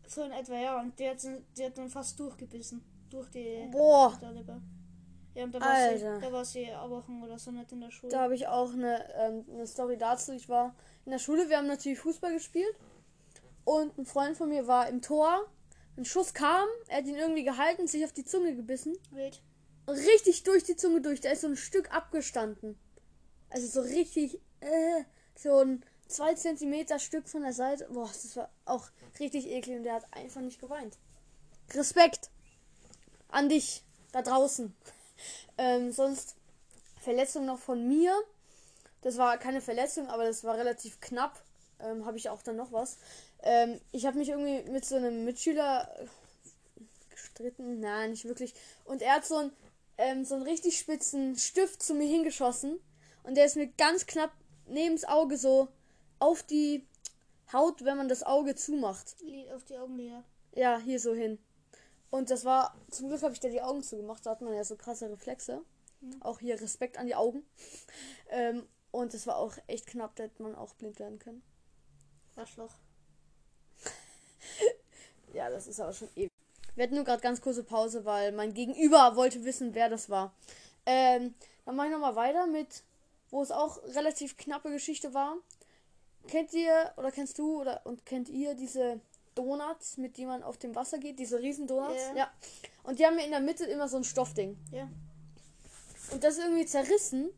so 0.08 0.24
in 0.24 0.32
etwa, 0.32 0.56
ja. 0.56 0.79
Und 0.79 0.98
die 1.00 1.10
hat, 1.10 1.22
die 1.58 1.65
hat 1.65 1.77
dann 1.77 1.89
fast 1.89 2.20
durchgebissen. 2.20 2.82
Durch 3.10 3.30
die 3.30 3.68
Boah, 3.72 4.18
der 4.22 4.32
Lippe. 4.32 4.62
Ja, 5.36 5.44
und 5.44 5.54
da 5.54 5.62
war, 5.62 5.75
sie, 5.75 6.06
Alter. 6.06 6.20
da 6.20 6.32
war 6.32 6.46
sie 6.46 6.68
Woche 6.68 7.12
oder 7.24 7.39
so 7.39 7.51
nicht 7.51 7.72
in 7.72 7.82
der 7.82 7.92
Schule. 7.92 8.12
da 8.12 8.22
habe 8.22 8.36
ich 8.36 8.48
auch 8.48 8.74
eine, 8.74 9.06
ähm, 9.16 9.46
eine 9.54 9.68
Story 9.68 9.98
dazu. 9.98 10.34
Ich 10.34 10.50
war 10.50 10.75
in 11.06 11.12
der 11.12 11.20
Schule, 11.20 11.50
wir 11.50 11.58
haben 11.58 11.68
natürlich 11.68 12.00
Fußball 12.00 12.34
gespielt. 12.34 12.75
Und 13.63 13.98
ein 13.98 14.06
Freund 14.06 14.36
von 14.36 14.50
mir 14.50 14.68
war 14.68 14.89
im 14.89 15.01
Tor. 15.01 15.46
Ein 15.96 16.06
Schuss 16.06 16.34
kam, 16.34 16.68
er 16.88 16.98
hat 16.98 17.06
ihn 17.06 17.16
irgendwie 17.16 17.44
gehalten, 17.44 17.88
sich 17.88 18.04
auf 18.04 18.13
die 18.13 18.25
Zunge 18.25 18.56
gebissen. 18.56 18.98
Wild. 19.12 19.42
Richtig 19.88 20.44
durch 20.44 20.63
die 20.63 20.75
Zunge 20.75 21.01
durch. 21.01 21.22
Da 21.22 21.32
ist 21.32 21.42
so 21.42 21.48
ein 21.48 21.58
Stück 21.58 21.94
abgestanden. 21.94 22.78
Also 23.50 23.68
so 23.68 23.82
richtig, 23.82 24.39
äh, 24.62 25.04
so 25.36 25.60
ein 25.60 25.84
2 26.08 26.34
Zentimeter 26.36 27.00
Stück 27.00 27.28
von 27.28 27.44
der 27.44 27.54
Seite. 27.54 27.88
Boah, 27.92 28.08
das 28.08 28.36
war 28.36 28.50
auch 28.66 28.89
richtig 29.20 29.48
eklig 29.48 29.78
und 29.78 29.84
der 29.84 29.94
hat 29.94 30.08
einfach 30.12 30.42
nicht 30.42 30.60
geweint. 30.60 30.98
Respekt 31.74 32.30
an 33.30 33.50
dich 33.50 33.84
da 34.12 34.22
draußen. 34.22 34.74
Ähm, 35.62 35.92
sonst 35.92 36.38
Verletzung 37.02 37.46
noch 37.46 37.60
von 37.60 37.86
mir. 37.86 38.14
Das 39.02 39.18
war 39.18 39.38
keine 39.38 39.60
Verletzung, 39.60 40.08
aber 40.08 40.24
das 40.24 40.46
war 40.46 40.58
relativ 40.58 41.02
knapp. 41.02 41.42
Ähm, 41.82 42.06
habe 42.06 42.16
ich 42.16 42.30
auch 42.30 42.42
dann 42.42 42.56
noch 42.56 42.72
was. 42.72 42.98
Ähm, 43.44 43.82
ich 43.92 44.06
habe 44.06 44.18
mich 44.18 44.30
irgendwie 44.30 44.70
mit 44.72 44.86
so 44.86 44.96
einem 44.96 45.26
Mitschüler 45.26 45.90
äh, 46.00 46.06
gestritten. 47.10 47.82
Nein, 47.82 48.12
nicht 48.12 48.24
wirklich. 48.24 48.54
Und 48.86 49.02
er 49.02 49.16
hat 49.16 49.26
so 49.26 49.36
einen, 49.36 49.52
ähm, 49.98 50.24
so 50.24 50.36
einen 50.36 50.44
richtig 50.44 50.80
spitzen 50.80 51.38
Stift 51.38 51.84
zu 51.84 51.94
mir 51.94 52.08
hingeschossen. 52.08 52.80
Und 53.24 53.36
der 53.36 53.46
ist 53.46 53.58
mir 53.58 53.68
ganz 53.68 54.06
knapp 54.06 54.32
neben 54.66 54.96
das 54.96 55.06
Auge 55.06 55.38
so 55.38 55.68
auf 56.20 56.44
die 56.44 56.86
Haut, 57.52 57.84
wenn 57.84 57.98
man 57.98 58.10
das 58.10 58.24
Auge 58.24 58.56
zumacht. 58.56 59.16
Auf 59.54 59.64
die 59.64 59.78
Augenlider. 59.78 60.24
Ja, 60.54 60.80
hier 60.80 61.00
so 61.00 61.14
hin. 61.14 61.40
Und 62.10 62.32
das 62.32 62.46
war, 62.46 62.75
zum 62.89 63.08
Glück 63.10 63.22
habe 63.22 63.34
ich 63.34 63.39
da 63.39 63.50
die 63.50 63.62
Augen 63.62 63.84
zugemacht, 63.84 64.25
da 64.25 64.32
hat 64.32 64.42
man 64.42 64.54
ja 64.54 64.63
so 64.63 64.75
krasse 64.75 65.10
Reflexe. 65.10 65.62
Auch 66.22 66.39
hier 66.39 66.60
Respekt 66.60 66.98
an 66.98 67.06
die 67.06 67.16
Augen. 67.16 67.44
ähm, 68.30 68.68
und 68.92 69.13
es 69.13 69.28
war 69.28 69.38
auch 69.38 69.54
echt 69.68 69.86
knapp, 69.88 70.16
da 70.16 70.24
hätte 70.24 70.42
man 70.42 70.56
auch 70.56 70.74
blind 70.75 71.00
werden 71.00 71.20
können. 71.20 71.44
Arschloch. 72.36 72.74
Ja, 75.32 75.48
das 75.51 75.68
ist 75.68 75.80
aber 75.80 75.94
schon 75.94 76.10
ewig. 76.16 76.32
Wir 76.74 76.86
hatten 76.86 76.96
nur 76.96 77.04
gerade 77.04 77.22
ganz 77.22 77.39
kurze 77.39 77.63
Pause, 77.63 78.04
weil 78.04 78.32
mein 78.32 78.56
Gegenüber 78.56 79.16
wollte 79.16 79.46
wissen, 79.46 79.75
wer 79.75 79.88
das 79.89 80.10
war. 80.10 80.34
Ähm, 80.88 81.36
dann 81.66 81.75
mache 81.75 81.86
ich 81.86 81.94
nochmal 81.94 82.16
weiter 82.16 82.48
mit, 82.48 82.84
wo 83.30 83.44
es 83.44 83.51
auch 83.51 83.78
relativ 83.84 84.38
knappe 84.38 84.72
Geschichte 84.72 85.13
war. 85.13 85.38
Kennt 86.28 86.51
ihr 86.54 86.92
oder 86.98 87.12
kennst 87.12 87.38
du 87.38 87.62
oder 87.62 87.86
und 87.86 88.06
kennt 88.06 88.28
ihr 88.30 88.56
diese 88.56 89.00
Donuts, 89.39 89.98
mit 89.98 90.17
denen 90.17 90.27
man 90.27 90.43
auf 90.43 90.58
dem 90.58 90.75
Wasser 90.75 90.98
geht? 90.98 91.17
Diese 91.17 91.39
riesen 91.39 91.65
Donuts? 91.65 92.10
Ja. 92.10 92.17
Ja. 92.17 92.31
Und 92.84 93.00
die 93.00 93.05
haben 93.05 93.17
ja 93.17 93.24
in 93.24 93.31
der 93.31 93.39
Mitte 93.39 93.63
immer 93.63 93.88
so 93.88 93.96
ein 93.96 94.03
Stoffding. 94.03 94.58
Ja. 94.72 94.89
Und 96.12 96.24
das 96.24 96.38
ist 96.38 96.43
irgendwie 96.43 96.65
zerrissen. 96.65 97.29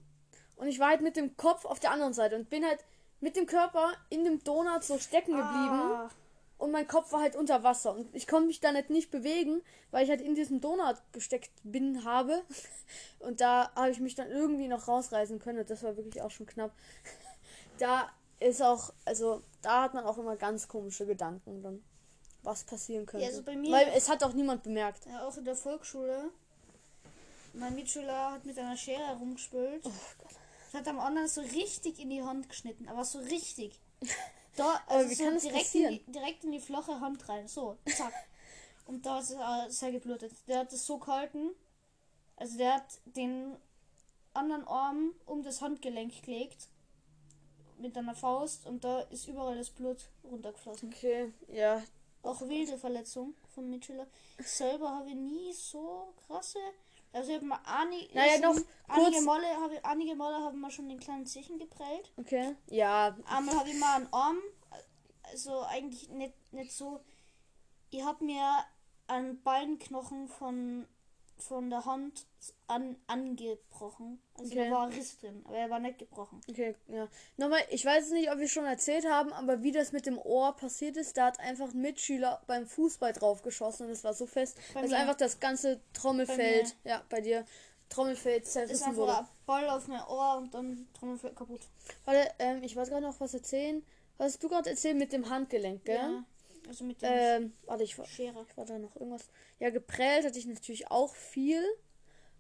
Und 0.56 0.68
ich 0.68 0.80
war 0.80 0.90
halt 0.90 1.02
mit 1.02 1.16
dem 1.16 1.38
Kopf 1.38 1.66
auf 1.66 1.80
der 1.80 1.92
anderen 1.92 2.14
Seite 2.14 2.36
und 2.36 2.50
bin 2.50 2.66
halt 2.66 2.84
mit 3.20 3.36
dem 3.36 3.46
Körper 3.46 3.92
in 4.10 4.24
dem 4.24 4.44
Donut 4.44 4.84
so 4.84 4.98
stecken 4.98 5.32
geblieben. 5.36 5.80
Ah, 5.80 6.10
Und 6.58 6.72
mein 6.72 6.88
Kopf 6.88 7.12
war 7.12 7.22
halt 7.22 7.36
unter 7.36 7.62
Wasser. 7.62 7.94
Und 7.94 8.16
ich 8.16 8.26
konnte 8.28 8.48
mich 8.48 8.60
dann 8.62 8.74
halt 8.74 8.90
nicht 8.90 9.12
bewegen, 9.12 9.62
weil 9.92 10.04
ich 10.04 10.10
halt 10.10 10.22
in 10.22 10.34
diesem 10.34 10.60
Donut 10.60 10.96
gesteckt 11.12 11.52
bin, 11.64 12.04
habe. 12.04 12.42
Und 13.20 13.42
da 13.42 13.72
habe 13.76 13.92
ich 13.92 14.00
mich 14.00 14.16
dann 14.16 14.32
irgendwie 14.32 14.68
noch 14.68 14.88
rausreißen 14.88 15.38
können. 15.38 15.60
Und 15.60 15.70
das 15.70 15.84
war 15.84 15.98
wirklich 15.98 16.24
auch 16.24 16.32
schon 16.32 16.48
knapp. 16.48 16.72
Da 17.78 18.12
ist 18.40 18.62
auch, 18.62 18.94
also 19.06 19.42
da 19.64 19.84
hat 19.84 19.94
man 19.94 20.04
auch 20.04 20.18
immer 20.18 20.36
ganz 20.36 20.68
komische 20.68 21.06
Gedanken 21.06 21.62
dann, 21.64 21.84
was 22.44 22.64
passieren 22.64 23.06
könnte. 23.06 23.26
also 23.28 23.44
bei 23.44 23.56
mir- 23.56 23.72
weil 23.72 23.90
es 23.96 24.10
hat 24.10 24.24
auch 24.24 24.34
niemand 24.34 24.64
bemerkt. 24.64 25.06
ja, 25.06 25.28
auch 25.28 25.38
in 25.38 25.46
der 25.46 25.56
Volksschule. 25.56 26.30
Mein 27.54 27.76
Mitschüler 27.76 28.32
hat 28.32 28.46
mit 28.46 28.58
einer 28.58 28.78
Schere 28.78 29.06
herumgespült. 29.08 29.84
Oh 29.86 29.92
hat 30.78 30.88
am 30.88 31.00
anderen 31.00 31.28
so 31.28 31.42
richtig 31.42 32.00
in 32.00 32.10
die 32.10 32.24
Hand 32.24 32.48
geschnitten, 32.48 32.88
aber 32.88 33.04
so 33.06 33.20
richtig. 33.20 33.80
Da, 34.58 34.82
also 34.88 35.08
so 35.16 35.48
direkt, 35.48 35.76
in 35.76 35.90
die, 35.92 36.12
direkt 36.12 36.44
in 36.44 36.52
die 36.52 36.60
flache 36.60 37.00
Hand 37.00 37.30
rein. 37.30 37.48
So, 37.48 37.78
zack. 37.96 38.12
Und 38.86 39.06
da 39.06 39.20
ist 39.20 39.32
er 39.32 39.68
sehr 39.72 39.94
geblutet. 39.94 40.34
Der 40.46 40.60
hat 40.60 40.74
es 40.74 40.86
so 40.86 40.98
gehalten. 40.98 41.52
Also 42.36 42.58
der 42.58 42.74
hat 42.74 43.00
den 43.06 43.56
anderen 44.34 44.68
Arm 44.68 45.14
um 45.26 45.42
das 45.42 45.62
Handgelenk 45.62 46.22
gelegt. 46.24 46.68
Mit 47.80 47.98
einer 47.98 48.14
Faust. 48.14 48.66
Und 48.66 48.84
da 48.84 49.00
ist 49.04 49.26
überall 49.30 49.58
das 49.58 49.70
Blut 49.70 50.10
runtergeflossen. 50.30 50.90
Okay, 50.94 51.32
ja. 51.48 51.82
Auch 52.24 52.42
wilde 52.42 52.78
Verletzung 52.78 53.36
vom 53.54 53.70
Mitschüler. 53.70 54.08
Selber 54.40 54.90
habe 54.90 55.16
nie 55.16 55.52
so 55.54 56.14
krasse. 56.28 56.60
Also 57.14 57.30
ich 57.30 57.36
habe 57.38 57.46
mal 57.46 57.60
einige, 57.66 58.14
Naja, 58.16 58.40
noch 58.40 58.56
einige 58.88 59.22
Male 59.22 59.48
habe 59.58 59.84
einige 59.84 60.16
Male 60.16 60.38
haben 60.38 60.60
wir 60.62 60.72
schon 60.72 60.88
den 60.88 61.00
kleinen 61.00 61.26
Zechen 61.26 61.60
geprellt. 61.60 62.12
Okay. 62.18 62.56
Ja, 62.68 63.18
Einmal 63.26 63.56
habe 63.58 63.70
ich 63.70 63.78
mal 63.78 63.96
einen 63.98 64.14
Arm, 64.14 64.38
also 65.24 65.62
eigentlich 65.64 66.10
nicht, 66.10 66.34
nicht 66.54 66.74
so. 66.74 67.02
Ich 67.90 68.04
habe 68.04 68.24
mir 68.24 68.66
einen 69.08 69.42
Beinknochen 69.44 70.30
von, 70.30 70.88
von 71.38 71.70
der 71.70 71.86
Hand 71.86 72.26
an, 72.68 72.96
angebrochen. 73.08 74.22
Also 74.38 74.52
Okay. 74.52 74.70
da 74.70 74.76
war 74.76 74.90
Riss 74.90 75.20
drin, 75.20 75.44
aber 75.46 75.58
er 75.58 75.70
war 75.70 75.80
nicht 75.80 76.00
gebrochen. 76.00 76.42
Okay, 76.50 76.76
ja. 76.88 77.08
Nochmal, 77.38 77.62
ich 77.70 77.84
weiß 77.86 78.12
nicht, 78.12 78.32
ob 78.32 78.40
wir 78.40 78.48
schon 78.48 78.66
erzählt 78.66 79.06
haben, 79.06 79.34
aber 79.34 79.64
wie 79.64 79.72
das 79.72 79.92
mit 79.92 80.06
dem 80.06 80.18
Ohr 80.18 80.56
passiert 80.56 80.98
ist, 80.98 81.18
da 81.18 81.28
hat 81.28 81.40
einfach 81.40 81.74
ein 81.74 81.82
Mitschüler 81.82 82.42
beim 82.48 82.66
Fußball 82.68 83.14
drauf 83.14 83.42
geschossen 83.42 83.88
und 83.88 83.92
es 83.92 84.04
war 84.04 84.14
so 84.14 84.26
fest, 84.26 84.58
Bei 84.74 84.82
dass 84.82 84.92
mir. 84.92 84.98
einfach 84.98 85.16
das 85.16 85.40
ganze 85.40 85.82
Trommelfeld, 85.94 86.76
ja, 86.84 87.04
bei 87.10 87.22
dir, 87.22 87.46
Trommelfeld 87.90 88.44
Ist 88.44 88.54
zerrissen 88.54 88.96
wurde. 88.96 89.28
Ball 89.46 89.70
auf 89.70 89.88
mein 89.88 90.02
Ohr 90.08 90.38
und 90.38 90.54
dann 90.54 90.88
Trommelfell 90.94 91.34
kaputt. 91.34 91.62
Warte, 92.06 92.32
ähm, 92.40 92.64
ich 92.64 92.76
wollte 92.76 92.92
gerade 92.92 93.06
noch 93.06 93.20
was 93.20 93.34
erzählen. 93.34 93.84
Was 94.18 94.34
hast 94.34 94.44
du 94.44 94.50
gerade 94.50 94.70
erzählt 94.70 94.98
mit 94.98 95.12
dem 95.12 95.30
Handgelenk, 95.30 95.84
gell? 95.84 95.96
Ja. 95.98 96.24
Also 96.72 96.86
mit 96.86 97.02
der 97.02 97.38
Ähm, 97.38 97.54
warte, 97.66 97.84
ich, 97.84 98.00
war- 98.00 98.06
Schere. 98.06 98.46
ich 98.50 98.56
war 98.56 98.64
da 98.64 98.80
noch 98.80 98.96
irgendwas. 98.96 99.28
Ja, 99.60 99.72
geprellt 99.72 100.26
hatte 100.26 100.40
ich 100.40 100.46
natürlich 100.46 100.90
auch 100.90 101.14
viel. 101.14 101.62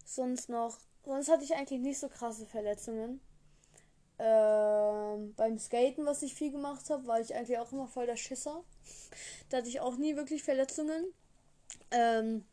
Sonst 0.05 0.47
noch. 0.47 0.77
Sonst 1.03 1.29
hatte 1.29 1.43
ich 1.43 1.53
eigentlich 1.53 1.81
nicht 1.81 1.99
so 1.99 2.07
krasse 2.07 2.45
Verletzungen. 2.45 3.19
Ähm, 4.19 5.33
beim 5.35 5.59
Skaten, 5.59 6.05
was 6.05 6.21
ich 6.21 6.33
viel 6.33 6.49
gemacht 6.49 6.89
habe, 6.89 7.05
war 7.07 7.19
ich 7.19 7.35
eigentlich 7.35 7.57
auch 7.57 7.73
immer 7.73 7.87
voll 7.87 8.05
der 8.05 8.15
Schisser. 8.15 8.63
Da 9.49 9.57
hatte 9.57 9.67
ich 9.67 9.81
auch 9.81 9.97
nie 9.97 10.15
wirklich 10.15 10.43
Verletzungen. 10.43 11.13
Ähm, 11.91 12.45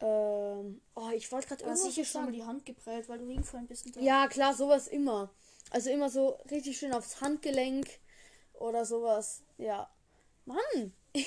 ähm, 0.00 0.80
oh, 0.96 1.10
ich 1.14 1.30
wollte 1.30 1.46
gerade 1.46 1.62
irgendwas 1.62 1.84
sicher 1.84 2.04
schon 2.04 2.24
mal 2.24 2.32
die 2.32 2.42
Hand 2.42 2.66
geprellt, 2.66 3.08
weil 3.08 3.18
du 3.20 3.28
hingefallen 3.28 3.68
bist. 3.68 3.86
Ja, 4.00 4.26
klar, 4.26 4.52
sowas 4.52 4.88
immer. 4.88 5.30
Also 5.70 5.90
immer 5.90 6.10
so 6.10 6.30
richtig 6.50 6.76
schön 6.76 6.92
aufs 6.92 7.20
Handgelenk 7.20 7.86
oder 8.54 8.84
sowas. 8.84 9.42
Ja. 9.58 9.88
Mann! 10.46 10.92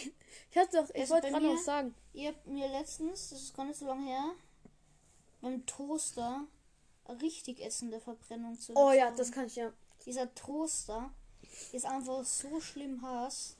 Ich 0.52 0.58
hatte 0.58 0.78
doch, 0.78 0.90
ich 0.92 1.02
Also 1.02 1.14
wollte 1.16 1.30
gerade 1.30 1.46
noch 1.46 1.58
sagen. 1.58 1.94
Ich 2.14 2.28
hab 2.28 2.46
mir 2.48 2.68
letztens, 2.68 3.30
das 3.30 3.42
ist 3.42 3.56
gar 3.56 3.66
nicht 3.66 3.78
so 3.78 3.86
lange 3.86 4.06
her, 4.06 4.32
beim 5.42 5.66
Toaster 5.66 6.46
richtig 7.22 7.64
essende 7.64 8.00
Verbrennung 8.00 8.60
zu 8.60 8.76
Oh 8.76 8.92
ja, 8.92 9.12
das 9.12 9.32
kann 9.32 9.46
ich 9.48 9.56
ja. 9.56 9.72
Dieser 10.06 10.34
Toaster 10.36 11.12
ist 11.72 11.86
einfach 11.86 12.24
so 12.24 12.60
schlimm 12.60 13.02
Hass. 13.02 13.58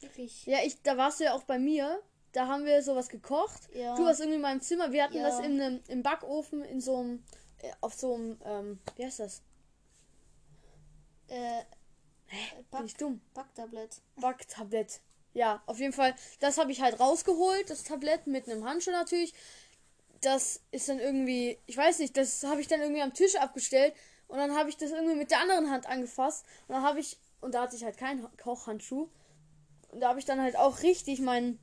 Wirklich. 0.00 0.46
Ja, 0.46 0.58
ich, 0.64 0.80
da 0.82 0.96
warst 0.96 1.20
du 1.20 1.24
ja 1.24 1.34
auch 1.34 1.44
bei 1.44 1.58
mir. 1.58 2.02
Da 2.32 2.46
haben 2.46 2.64
wir 2.64 2.82
sowas 2.82 3.08
gekocht. 3.08 3.68
Ja. 3.74 3.94
Du 3.96 4.04
warst 4.04 4.20
irgendwie 4.20 4.36
in 4.36 4.42
meinem 4.42 4.60
Zimmer. 4.60 4.92
Wir 4.92 5.04
hatten 5.04 5.16
Ja. 5.16 5.22
das 5.28 5.40
in 5.40 5.60
einem, 5.60 5.80
im 5.88 6.02
Backofen 6.02 6.64
in 6.64 6.80
so 6.80 6.96
einem, 6.96 7.24
äh, 7.58 7.72
auf 7.80 7.94
so 7.94 8.14
einem, 8.14 8.38
ähm, 8.44 8.78
wie 8.96 9.04
heißt 9.04 9.20
das? 9.20 9.42
Äh, 11.28 11.62
Bin 12.30 12.64
Back, 12.70 12.82
ich 12.86 12.96
dumm? 12.96 13.20
Backtablett. 13.34 13.96
Backtablett. 14.16 15.00
Ja, 15.34 15.62
auf 15.66 15.78
jeden 15.78 15.92
Fall. 15.92 16.14
Das 16.40 16.58
habe 16.58 16.72
ich 16.72 16.80
halt 16.80 16.98
rausgeholt, 16.98 17.70
das 17.70 17.84
Tablett 17.84 18.26
mit 18.26 18.48
einem 18.48 18.64
Handschuh 18.64 18.90
natürlich. 18.90 19.34
Das 20.20 20.60
ist 20.70 20.88
dann 20.88 21.00
irgendwie, 21.00 21.58
ich 21.66 21.76
weiß 21.76 21.98
nicht, 21.98 22.16
das 22.16 22.42
habe 22.44 22.60
ich 22.60 22.68
dann 22.68 22.80
irgendwie 22.80 23.02
am 23.02 23.14
Tisch 23.14 23.36
abgestellt 23.36 23.94
und 24.28 24.38
dann 24.38 24.54
habe 24.56 24.68
ich 24.68 24.76
das 24.76 24.90
irgendwie 24.90 25.14
mit 25.14 25.30
der 25.30 25.40
anderen 25.40 25.70
Hand 25.70 25.86
angefasst 25.86 26.44
und 26.68 26.74
dann 26.74 26.82
habe 26.82 27.00
ich 27.00 27.18
und 27.40 27.54
da 27.54 27.62
hatte 27.62 27.76
ich 27.76 27.84
halt 27.84 27.96
keinen 27.96 28.26
Kochhandschuh 28.36 29.08
und 29.88 30.00
da 30.00 30.08
habe 30.10 30.18
ich 30.18 30.26
dann 30.26 30.40
halt 30.40 30.56
auch 30.56 30.82
richtig 30.82 31.20
meinen 31.20 31.58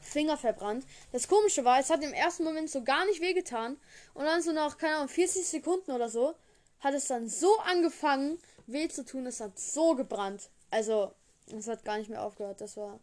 Finger 0.00 0.38
verbrannt. 0.38 0.86
Das 1.12 1.28
komische 1.28 1.64
war, 1.64 1.78
es 1.78 1.90
hat 1.90 2.02
im 2.02 2.14
ersten 2.14 2.44
Moment 2.44 2.70
so 2.70 2.82
gar 2.82 3.04
nicht 3.04 3.20
wehgetan 3.20 3.78
und 4.14 4.24
dann 4.24 4.40
so 4.40 4.52
nach 4.52 4.78
keine 4.78 4.96
Ahnung 4.96 5.08
40 5.08 5.46
Sekunden 5.46 5.92
oder 5.92 6.08
so 6.08 6.34
hat 6.80 6.94
es 6.94 7.06
dann 7.06 7.28
so 7.28 7.58
angefangen 7.60 8.38
weh 8.72 8.88
zu 8.88 9.04
tun, 9.04 9.26
es 9.26 9.40
hat 9.40 9.58
so 9.58 9.94
gebrannt. 9.94 10.50
Also 10.70 11.12
es 11.46 11.68
hat 11.68 11.84
gar 11.84 11.98
nicht 11.98 12.10
mehr 12.10 12.22
aufgehört. 12.22 12.60
Das 12.60 12.76
war. 12.76 13.00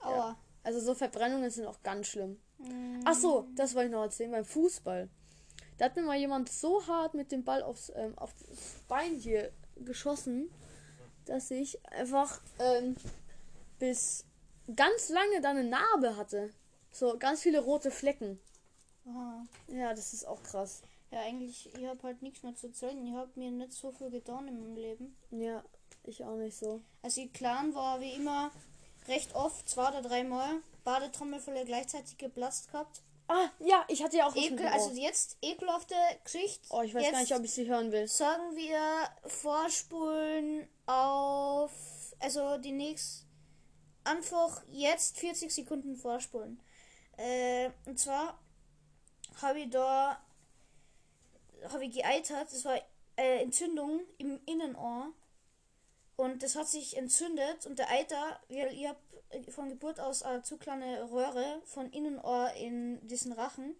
Aua. 0.00 0.36
Also 0.62 0.80
so 0.80 0.94
Verbrennungen 0.94 1.50
sind 1.50 1.66
auch 1.66 1.82
ganz 1.82 2.08
schlimm. 2.08 2.40
Mm, 2.58 3.00
Ach 3.04 3.14
so, 3.14 3.46
das 3.54 3.74
wollte 3.74 3.86
ich 3.86 3.92
noch 3.92 4.02
erzählen 4.02 4.30
beim 4.32 4.44
Fußball. 4.44 5.08
Da 5.78 5.84
hat 5.84 5.96
mir 5.96 6.02
mal 6.02 6.16
jemand 6.16 6.50
so 6.50 6.86
hart 6.86 7.14
mit 7.14 7.30
dem 7.32 7.44
Ball 7.44 7.62
aufs, 7.62 7.92
ähm, 7.94 8.16
auf 8.18 8.34
das 8.34 8.82
Bein 8.88 9.14
hier 9.14 9.52
geschossen, 9.76 10.50
dass 11.26 11.50
ich 11.50 11.84
einfach 11.92 12.40
ähm, 12.58 12.96
bis 13.78 14.24
ganz 14.74 15.08
lange 15.10 15.40
dann 15.40 15.56
eine 15.56 15.68
Narbe 15.68 16.16
hatte. 16.16 16.50
So 16.90 17.16
ganz 17.18 17.42
viele 17.42 17.60
rote 17.60 17.90
Flecken. 17.90 18.40
Aha. 19.06 19.46
Ja, 19.68 19.94
das 19.94 20.12
ist 20.12 20.26
auch 20.26 20.42
krass. 20.42 20.82
Ja, 21.10 21.20
eigentlich, 21.20 21.72
ich 21.74 21.86
habe 21.86 22.02
halt 22.02 22.22
nichts 22.22 22.42
mehr 22.42 22.54
zu 22.54 22.68
erzählen. 22.68 23.06
Ich 23.06 23.14
habe 23.14 23.30
mir 23.36 23.50
nicht 23.50 23.72
so 23.72 23.92
viel 23.92 24.10
getan 24.10 24.48
in 24.48 24.60
meinem 24.60 24.76
Leben. 24.76 25.16
Ja, 25.30 25.62
ich 26.04 26.24
auch 26.24 26.36
nicht 26.36 26.56
so. 26.56 26.80
Also, 27.02 27.20
ich 27.20 27.32
Clan 27.32 27.74
war 27.74 28.00
wie 28.00 28.12
immer 28.12 28.50
recht 29.08 29.34
oft, 29.34 29.68
zwei 29.68 29.88
oder 29.88 30.02
dreimal, 30.02 30.62
Badetrommelfälle 30.84 31.64
gleichzeitig 31.64 32.18
geplatzt 32.18 32.70
gehabt. 32.72 33.02
Ah, 33.28 33.48
ja, 33.58 33.84
ich 33.88 34.04
hatte 34.04 34.16
ja 34.18 34.28
auch 34.28 34.36
Ekel, 34.36 34.66
also 34.68 34.90
jetzt 34.92 35.36
ekelhafte 35.42 35.94
Geschichte. 36.22 36.64
Oh, 36.70 36.82
ich 36.82 36.94
weiß 36.94 37.02
jetzt 37.02 37.12
gar 37.12 37.20
nicht, 37.20 37.34
ob 37.34 37.44
ich 37.44 37.52
sie 37.52 37.66
hören 37.66 37.90
will. 37.90 38.06
Sagen 38.06 38.54
wir 38.54 38.78
vorspulen 39.28 40.68
auf, 40.86 41.72
also 42.20 42.58
die 42.58 42.70
nächst, 42.70 43.26
einfach 44.04 44.62
jetzt 44.70 45.18
40 45.18 45.52
Sekunden 45.52 45.96
vorspulen. 45.96 46.60
Äh, 47.16 47.70
und 47.86 47.98
zwar 47.98 48.38
habe 49.42 49.60
ich 49.60 49.70
da, 49.70 50.20
habe 51.72 51.84
ich 51.84 51.94
geeitert, 51.94 52.52
das 52.52 52.64
war 52.64 52.76
äh, 53.16 53.42
Entzündung 53.42 54.00
im 54.18 54.40
Innenohr. 54.46 55.12
Und 56.16 56.42
das 56.42 56.56
hat 56.56 56.66
sich 56.66 56.96
entzündet 56.96 57.66
und 57.66 57.78
der 57.78 57.90
Eiter, 57.90 58.40
weil 58.48 58.72
ich 58.72 58.88
habe 58.88 58.98
von 59.50 59.68
Geburt 59.68 60.00
aus 60.00 60.22
eine 60.22 60.42
zu 60.42 60.56
kleine 60.56 61.10
Röhre 61.10 61.60
von 61.64 61.90
Innenohr 61.90 62.52
in 62.54 63.06
diesen 63.06 63.32
Rachen. 63.32 63.76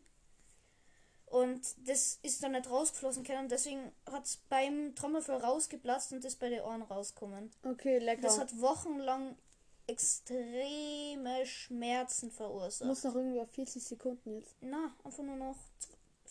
Und 1.26 1.88
das 1.88 2.18
ist 2.22 2.42
dann 2.42 2.52
nicht 2.52 2.70
rausgeflossen 2.70 3.24
können. 3.24 3.44
Und 3.44 3.50
deswegen 3.50 3.90
hat 4.10 4.26
es 4.26 4.36
beim 4.48 4.94
Trommelfell 4.94 5.38
rausgeplatzt 5.38 6.12
und 6.12 6.24
ist 6.24 6.38
bei 6.38 6.50
den 6.50 6.60
Ohren 6.60 6.82
rausgekommen. 6.82 7.50
Okay, 7.64 7.98
lecker. 7.98 8.22
Das 8.22 8.38
hat 8.38 8.60
wochenlang 8.60 9.36
extreme 9.88 11.46
Schmerzen 11.46 12.30
verursacht. 12.30 12.86
muss 12.86 13.04
noch 13.04 13.14
irgendwie 13.14 13.40
auf 13.40 13.50
40 13.50 13.82
Sekunden 13.82 14.34
jetzt. 14.34 14.56
Na, 14.60 14.94
einfach 15.04 15.22
nur 15.22 15.36
noch 15.36 15.56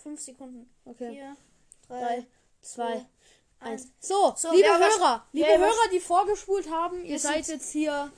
5 0.06 0.22
Sekunden. 0.22 0.70
Okay. 0.86 1.10
4, 1.10 1.38
Drei, 1.88 2.00
3, 2.00 2.26
zwei, 2.62 3.06
eins. 3.60 3.88
So, 4.00 4.36
So, 4.38 4.52
liebe 4.52 4.68
Hörer, 4.68 5.26
liebe 5.32 5.58
Hörer, 5.58 5.90
die 5.92 6.00
vorgespult 6.00 6.70
haben, 6.70 7.04
ihr 7.04 7.20
seid 7.20 7.48
jetzt 7.48 7.72
hier, 7.72 8.12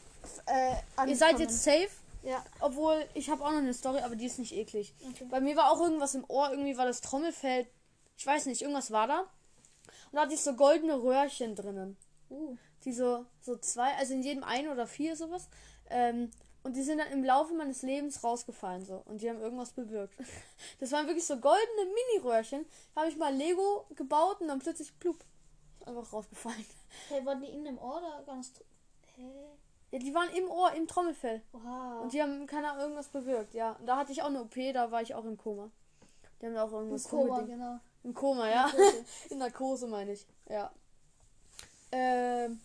Äh, 0.48 1.08
ihr 1.08 1.15
seid 1.15 1.39
jetzt 1.39 1.63
safe. 1.63 1.89
Ja. 2.24 2.44
Obwohl, 2.60 3.08
ich 3.13 3.29
habe 3.29 3.41
auch 3.41 3.51
noch 3.51 3.60
eine 3.60 3.74
Story, 3.74 4.01
aber 4.01 4.17
die 4.17 4.25
ist 4.25 4.38
nicht 4.38 4.53
eklig. 4.53 4.94
Okay. 5.12 5.25
Bei 5.29 5.39
mir 5.39 5.56
war 5.56 5.72
auch 5.72 5.79
irgendwas 5.79 6.13
im 6.13 6.25
Ohr, 6.27 6.51
irgendwie 6.51 6.77
war 6.77 6.86
das 6.86 7.00
Trommelfell, 7.00 7.65
ich 8.17 8.25
weiß 8.27 8.48
nicht, 8.48 8.62
irgendwas 8.62 8.91
war 8.91 9.08
da. 9.08 9.20
Und 9.20 10.13
da 10.13 10.24
hatte 10.24 10.34
ich 10.34 10.41
so 10.41 10.53
goldene 10.56 11.01
Röhrchen 11.01 11.56
drinnen. 11.56 11.96
Uh. 12.29 12.58
Die 12.84 12.91
so, 12.91 13.25
so 13.39 13.56
zwei, 13.56 13.96
also 13.96 14.13
in 14.13 14.24
jedem 14.24 14.44
ein 14.44 14.67
oder 14.67 14.88
vier 14.88 15.15
sowas. 15.15 15.48
Ähm, 15.89 16.32
und 16.67 16.75
die 16.75 16.83
sind 16.83 16.97
dann 16.97 17.13
im 17.13 17.24
Laufe 17.24 17.53
meines 17.53 17.81
Lebens 17.81 18.21
rausgefallen 18.25 18.83
so. 18.83 19.01
Und 19.05 19.21
die 19.21 19.29
haben 19.29 19.39
irgendwas 19.39 19.71
bewirkt. 19.71 20.13
Das 20.81 20.91
waren 20.91 21.07
wirklich 21.07 21.25
so 21.25 21.38
goldene 21.38 21.86
Mini-Röhrchen. 21.86 22.65
Habe 22.93 23.07
ich 23.07 23.15
mal 23.15 23.33
Lego 23.33 23.86
gebaut 23.95 24.41
und 24.41 24.50
dann 24.50 24.59
plötzlich 24.59 24.91
plupp. 25.00 25.24
Einfach 25.86 26.12
rausgefallen. 26.12 26.65
Hey, 27.07 27.25
waren 27.25 27.39
die 27.39 27.47
in 27.47 27.63
dem 27.63 27.77
Ohr 27.77 28.01
da 28.01 28.21
ganz. 28.25 28.51
Hä? 29.15 29.31
Ja, 29.91 30.00
die 30.00 30.13
waren 30.13 30.29
im 30.36 30.50
Ohr, 30.50 30.74
im 30.74 30.88
Trommelfell. 30.88 31.41
Oha. 31.53 32.01
Und 32.01 32.12
die 32.12 32.21
haben, 32.21 32.45
keine 32.47 32.69
Ahnung, 32.71 32.81
irgendwas 32.81 33.07
bewirkt, 33.07 33.53
ja. 33.53 33.71
Und 33.79 33.86
da 33.86 33.95
hatte 33.95 34.12
ich 34.12 34.21
auch 34.21 34.27
eine 34.27 34.41
OP, 34.41 34.55
da 34.74 34.91
war 34.91 35.01
ich 35.01 35.15
auch 35.15 35.24
im 35.24 35.38
Koma. 35.38 35.71
Die 36.41 36.47
haben 36.47 36.57
auch 36.57 36.67
Im 36.71 36.79
irgendwas 36.79 37.05
Koma, 37.05 37.38
rumgedingt. 37.38 37.59
genau. 37.59 37.79
Im 38.03 38.13
Koma, 38.13 38.50
ja. 38.50 38.69
In 39.29 39.38
Narkose 39.38 39.88
meine 39.88 40.12
ich, 40.12 40.27
ja. 40.50 40.69
Ähm, 41.94 42.59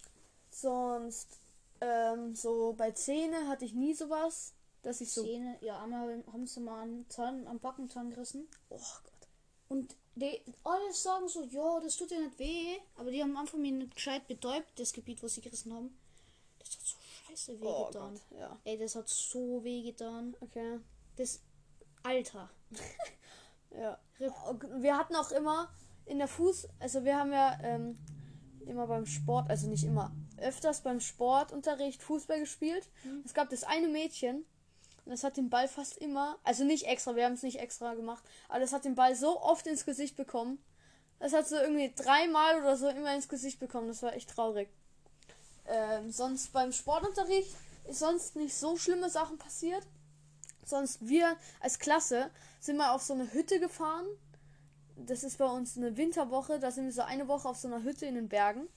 sonst, 0.50 1.38
ähm, 1.83 2.35
so 2.35 2.75
bei 2.77 2.92
Zähne 2.92 3.49
hatte 3.49 3.64
ich 3.64 3.75
nie 3.75 3.92
sowas, 3.95 4.55
dass 4.83 5.01
ich 5.01 5.12
so. 5.12 5.23
Zähne, 5.25 5.57
ja, 5.61 5.83
einmal 5.83 6.23
haben 6.33 6.47
sie 6.47 6.61
mal 6.61 6.83
einen 6.83 7.09
Zahn, 7.09 7.47
am 7.49 7.59
Backenzahn 7.59 8.11
gerissen. 8.11 8.49
Oh 8.68 8.77
Gott. 8.79 9.29
Und 9.68 9.97
die 10.14 10.40
alle 10.62 10.92
sagen 10.92 11.29
so, 11.29 11.42
ja, 11.42 11.81
das 11.81 11.97
tut 11.97 12.11
ja 12.11 12.21
nicht 12.21 12.38
weh. 12.38 12.77
Aber 12.97 13.11
die 13.11 13.23
haben 13.23 13.37
einfach 13.37 13.59
mir 13.59 13.73
nicht 13.73 13.95
gescheit 13.97 14.29
betäubt, 14.29 14.79
das 14.79 14.92
Gebiet, 14.92 15.23
wo 15.23 15.29
sie 15.29 15.40
gerissen 15.40 15.73
haben. 15.73 15.99
Das 16.59 16.68
hat 16.71 16.81
so 16.83 16.97
scheiße 17.27 17.61
weh 17.61 17.66
Oh 17.66 17.87
getan. 17.87 18.14
Gott, 18.14 18.38
ja. 18.38 18.59
Ey, 18.64 18.79
das 18.79 18.95
hat 18.95 19.09
so 19.09 19.64
weh 19.64 19.83
getan. 19.83 20.37
Okay. 20.40 20.79
Das 21.16 21.40
Alter. 22.03 22.49
Ja. 23.75 23.99
Rip. 24.21 24.35
Wir 24.83 24.99
hatten 24.99 25.16
auch 25.16 25.31
immer 25.31 25.71
in 26.05 26.18
der 26.18 26.29
Fuß, 26.29 26.68
also 26.79 27.05
wir 27.05 27.16
haben 27.16 27.33
ja 27.33 27.59
ähm, 27.62 27.99
immer 28.66 28.87
beim 28.87 29.07
Sport, 29.07 29.49
also 29.49 29.66
nicht 29.68 29.85
immer, 29.85 30.12
öfters 30.42 30.83
beim 30.83 31.00
Sportunterricht 31.00 32.02
Fußball 32.02 32.40
gespielt. 32.40 32.88
Mhm. 33.05 33.22
Es 33.24 33.35
gab 33.35 33.50
das 33.50 33.64
eine 33.64 33.88
Mädchen 33.88 34.44
und 35.05 35.11
das 35.11 35.24
hat 35.24 35.37
den 35.37 35.50
Ball 35.50 35.68
fast 35.68 35.98
immer, 35.98 36.38
also 36.44 36.64
nicht 36.64 36.87
extra, 36.87 37.16
wir 37.16 37.24
haben 37.24 37.33
es 37.33 37.42
nicht 37.42 37.59
extra 37.59 37.94
gemacht, 37.94 38.22
aber 38.48 38.61
das 38.61 38.72
hat 38.72 38.85
den 38.85 38.94
Ball 38.94 39.14
so 39.14 39.40
oft 39.40 39.66
ins 39.66 39.85
Gesicht 39.85 40.16
bekommen. 40.16 40.62
Das 41.18 41.33
hat 41.33 41.46
so 41.46 41.57
irgendwie 41.57 41.92
dreimal 41.94 42.61
oder 42.61 42.76
so 42.76 42.88
immer 42.88 43.14
ins 43.14 43.28
Gesicht 43.28 43.61
bekommen. 43.61 43.87
Das 43.87 44.02
war 44.02 44.12
echt 44.14 44.31
traurig. 44.31 44.68
Ähm, 45.66 46.11
sonst 46.11 46.52
beim 46.52 46.72
Sportunterricht 46.72 47.55
ist 47.88 48.00
sonst 48.00 48.35
nicht 48.35 48.55
so 48.57 48.76
schlimme 48.76 49.09
Sachen 49.09 49.38
passiert. 49.38 49.87
Sonst 50.64 51.07
wir 51.07 51.37
als 51.61 51.78
Klasse 51.78 52.31
sind 52.61 52.76
mal 52.76 52.90
auf 52.90 53.02
so 53.02 53.14
eine 53.14 53.33
Hütte 53.33 53.61
gefahren. 53.61 54.07
Das 54.96 55.22
ist 55.22 55.38
bei 55.38 55.46
uns 55.46 55.76
eine 55.76 55.96
Winterwoche. 55.96 56.59
Da 56.59 56.70
sind 56.70 56.87
wir 56.87 56.92
so 56.92 57.02
eine 57.02 57.28
Woche 57.28 57.48
auf 57.48 57.57
so 57.57 57.68
einer 57.68 57.83
Hütte 57.85 58.07
in 58.07 58.16
den 58.16 58.28
Bergen. 58.28 58.68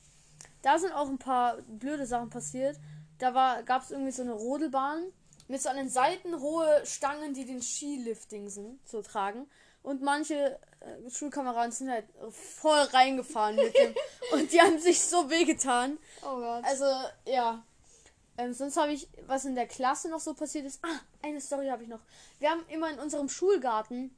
Da 0.62 0.80
sind 0.80 0.94
auch 0.94 1.08
ein 1.08 1.18
paar 1.18 1.58
blöde 1.68 2.06
Sachen 2.06 2.30
passiert. 2.30 2.78
Da 3.20 3.34
war, 3.34 3.64
gab 3.64 3.84
es 3.84 3.92
irgendwie 3.92 4.12
so 4.12 4.22
eine 4.22 4.34
Rodelbahn 4.34 5.04
mit 5.48 5.62
so 5.62 5.70
an 5.70 5.78
den 5.78 5.90
Seiten 5.90 6.40
hohe 6.40 6.86
Stangen, 6.86 7.34
die 7.34 7.46
den 7.46 7.62
Skilifting 7.62 8.50
sind, 8.50 8.80
so 8.88 9.02
tragen. 9.02 9.48
Und 9.84 10.02
manche 10.02 10.60
äh, 10.80 11.10
Schulkameraden 11.10 11.72
sind 11.72 11.92
halt 11.92 12.06
voll 12.32 12.80
reingefahren 12.80 13.56
mit 13.56 13.76
dem. 13.78 13.94
Und 14.32 14.52
die 14.52 14.60
haben 14.60 14.80
sich 14.80 15.00
so 15.02 15.30
wehgetan. 15.30 16.00
Oh 16.24 16.38
Gott. 16.38 16.64
Also, 16.64 16.86
ja. 17.26 17.64
Ähm, 18.38 18.54
sonst 18.54 18.78
habe 18.78 18.92
ich, 18.92 19.08
was 19.28 19.46
in 19.46 19.56
der 19.56 19.68
Klasse 19.68 20.10
noch 20.10 20.20
so 20.20 20.34
passiert 20.34 20.66
ist. 20.66 20.84
Ah, 20.84 21.00
eine 21.22 21.40
Story 21.40 21.68
habe 21.68 21.84
ich 21.84 21.90
noch. 21.90 22.02
Wir 22.40 22.50
haben 22.50 22.66
immer 22.70 22.90
in 22.90 23.00
unserem 23.00 23.30
Schulgarten, 23.30 24.16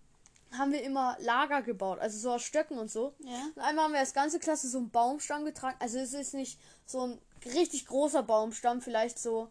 haben 0.51 0.71
wir 0.71 0.83
immer 0.83 1.17
Lager 1.19 1.62
gebaut. 1.62 1.99
Also 1.99 2.17
so 2.19 2.31
aus 2.31 2.43
Stöcken 2.43 2.77
und 2.77 2.89
so. 2.89 3.13
ja. 3.19 3.41
Und 3.55 3.62
einmal 3.62 3.86
haben 3.86 3.93
wir 3.93 3.99
als 3.99 4.13
ganze 4.13 4.39
Klasse 4.39 4.69
so 4.69 4.77
einen 4.77 4.89
Baumstamm 4.89 5.45
getragen. 5.45 5.77
Also 5.79 5.99
es 5.99 6.13
ist 6.13 6.33
nicht 6.33 6.60
so 6.86 7.01
ein 7.01 7.21
richtig 7.45 7.86
großer 7.86 8.23
Baumstamm, 8.23 8.81
vielleicht 8.81 9.19
so 9.19 9.49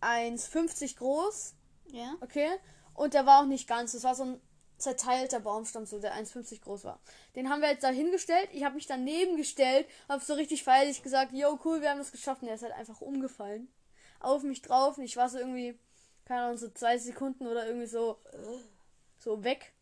1,50 0.00 0.96
groß. 0.96 1.54
Ja. 1.92 2.14
Okay. 2.20 2.48
Und 2.94 3.14
der 3.14 3.26
war 3.26 3.42
auch 3.42 3.46
nicht 3.46 3.68
ganz. 3.68 3.92
Das 3.92 4.04
war 4.04 4.14
so 4.14 4.24
ein 4.24 4.40
zerteilter 4.78 5.40
Baumstamm, 5.40 5.86
so 5.86 6.00
der 6.00 6.14
1,50 6.14 6.60
groß 6.62 6.84
war. 6.84 7.00
Den 7.36 7.48
haben 7.48 7.62
wir 7.62 7.70
jetzt 7.70 7.84
da 7.84 7.88
hingestellt. 7.88 8.48
Ich 8.52 8.64
habe 8.64 8.74
mich 8.74 8.86
daneben 8.86 9.36
gestellt, 9.36 9.86
habe 10.08 10.24
so 10.24 10.34
richtig 10.34 10.64
feierlich 10.64 11.02
gesagt, 11.02 11.32
yo, 11.32 11.58
cool, 11.64 11.80
wir 11.80 11.90
haben 11.90 11.98
das 11.98 12.12
geschafft. 12.12 12.42
Und 12.42 12.46
der 12.46 12.56
ist 12.56 12.62
halt 12.62 12.74
einfach 12.74 13.00
umgefallen. 13.00 13.68
Auf 14.20 14.42
mich 14.42 14.62
drauf. 14.62 14.98
Und 14.98 15.04
ich 15.04 15.16
war 15.16 15.28
so 15.28 15.38
irgendwie, 15.38 15.78
keine 16.24 16.42
Ahnung, 16.42 16.58
so 16.58 16.68
zwei 16.70 16.98
Sekunden 16.98 17.46
oder 17.46 17.66
irgendwie 17.66 17.86
so, 17.86 18.18
so 19.18 19.44
weg. 19.44 19.73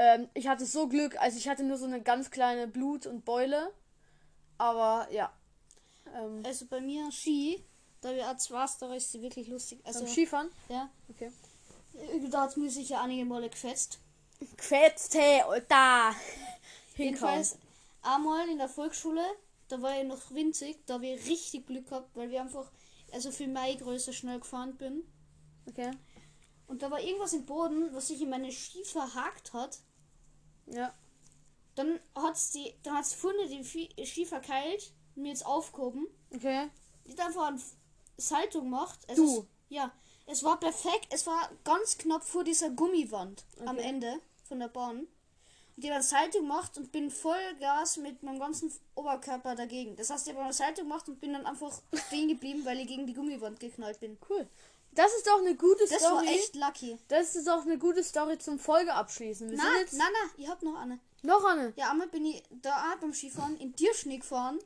Ähm, 0.00 0.30
ich 0.32 0.48
hatte 0.48 0.64
so 0.64 0.88
Glück, 0.88 1.20
also 1.20 1.36
ich 1.36 1.46
hatte 1.46 1.62
nur 1.62 1.76
so 1.76 1.84
eine 1.84 2.00
ganz 2.00 2.30
kleine 2.30 2.66
Blut- 2.66 3.04
und 3.04 3.26
Beule. 3.26 3.70
Aber 4.56 5.06
ja. 5.12 5.30
Ähm, 6.14 6.42
Also 6.42 6.64
bei 6.64 6.80
mir 6.80 7.12
Ski, 7.12 7.62
da 8.00 8.14
wir 8.14 8.26
als 8.26 8.50
war 8.50 8.66
Stories, 8.66 9.10
die 9.12 9.20
wirklich 9.20 9.48
lustig. 9.48 9.78
Also, 9.84 10.00
beim 10.00 10.08
Skifahren. 10.08 10.50
ja. 10.70 10.88
Okay. 11.10 11.30
Da 12.30 12.42
hat 12.42 12.56
mir 12.56 12.70
sicher 12.70 13.02
einige 13.02 13.26
Male 13.26 13.50
gefetzt. 13.50 13.98
Quetste, 14.56 15.44
Alter. 15.44 16.14
Hinkauen. 16.94 16.96
Jedenfalls 16.96 17.58
einmal 18.00 18.48
in 18.48 18.56
der 18.56 18.70
Volksschule, 18.70 19.24
da 19.68 19.82
war 19.82 20.00
ich 20.00 20.06
noch 20.06 20.30
winzig, 20.30 20.78
da 20.86 20.94
habe 20.94 21.08
ich 21.08 21.28
richtig 21.28 21.66
Glück 21.66 21.90
gehabt, 21.90 22.16
weil 22.16 22.30
wir 22.30 22.40
einfach, 22.40 22.70
also 23.12 23.30
für 23.30 23.46
meine 23.48 23.76
Größe 23.76 24.14
schnell 24.14 24.40
gefahren 24.40 24.76
bin. 24.78 25.02
Okay. 25.68 25.90
Und 26.68 26.80
da 26.80 26.90
war 26.90 27.00
irgendwas 27.00 27.34
im 27.34 27.44
Boden, 27.44 27.92
was 27.92 28.08
sich 28.08 28.22
in 28.22 28.30
meine 28.30 28.50
Ski 28.50 28.82
verhakt 28.84 29.52
hat. 29.52 29.78
Ja. 30.70 30.94
Dann 31.74 32.00
hat's 32.14 32.50
die, 32.50 32.74
dann 32.82 32.94
hat's 32.96 33.16
die 33.50 33.64
Fi- 33.64 34.04
Ski 34.04 34.26
verkeilt 34.26 34.92
und 35.16 35.22
mir 35.22 35.30
jetzt 35.30 35.46
aufgehoben. 35.46 36.06
Okay. 36.34 36.68
Die 37.06 37.12
hat 37.12 37.20
einfach 37.20 37.48
ein 37.48 37.62
Salto 38.16 38.60
gemacht. 38.60 38.98
Es 39.06 39.16
Du? 39.16 39.40
Ist, 39.40 39.46
ja, 39.68 39.92
es 40.26 40.42
war 40.44 40.58
perfekt. 40.60 41.06
Es 41.10 41.26
war 41.26 41.50
ganz 41.64 41.96
knapp 41.98 42.24
vor 42.24 42.44
dieser 42.44 42.70
Gummiwand 42.70 43.44
am 43.66 43.76
Okay. 43.76 43.88
Ende 43.88 44.20
von 44.44 44.58
der 44.60 44.68
Bahn. 44.68 45.00
Und 45.76 45.84
die 45.84 45.88
hat 45.90 45.96
ein 45.98 46.02
Salto 46.02 46.40
gemacht 46.40 46.76
und 46.76 46.92
bin 46.92 47.10
voll 47.10 47.54
Gas 47.58 47.96
mit 47.96 48.22
meinem 48.22 48.38
ganzen 48.38 48.70
Oberkörper 48.94 49.54
dagegen. 49.54 49.96
Das 49.96 50.10
heißt, 50.10 50.26
ich 50.28 50.34
habe 50.34 50.44
ein 50.44 50.52
Salto 50.52 50.82
gemacht 50.82 51.08
und 51.08 51.20
bin 51.20 51.32
dann 51.32 51.46
einfach 51.46 51.80
stehen 52.08 52.28
geblieben, 52.28 52.64
weil 52.64 52.80
ich 52.80 52.88
gegen 52.88 53.06
die 53.06 53.14
Gummiwand 53.14 53.58
geknallt 53.60 53.98
bin. 54.00 54.18
Cool. 54.28 54.46
Das 54.92 55.12
ist 55.14 55.26
doch 55.26 55.38
eine 55.38 55.54
gute 55.56 55.86
Das 55.86 56.00
Story. 56.00 56.26
war 56.26 56.32
echt 56.32 56.54
lucky. 56.56 56.98
Das 57.08 57.36
ist 57.36 57.48
auch 57.48 57.62
eine 57.62 57.78
gute 57.78 58.02
Story 58.02 58.38
zum 58.38 58.58
Folge 58.58 58.92
abschließen. 58.92 59.50
Wir 59.50 59.56
Na, 59.56 59.78
jetzt 59.80 59.94
na, 59.96 60.04
na, 60.12 60.30
ich 60.36 60.48
hab 60.48 60.62
noch 60.62 60.76
eine. 60.76 60.98
noch 61.22 61.44
eine. 61.44 61.72
Ja, 61.76 61.90
einmal 61.90 62.08
bin 62.08 62.24
ich 62.26 62.42
da 62.50 62.96
beim 63.00 63.12
Skifahren 63.14 63.56
in 63.58 63.74
Tierschnee 63.76 64.18
gefahren. 64.18 64.58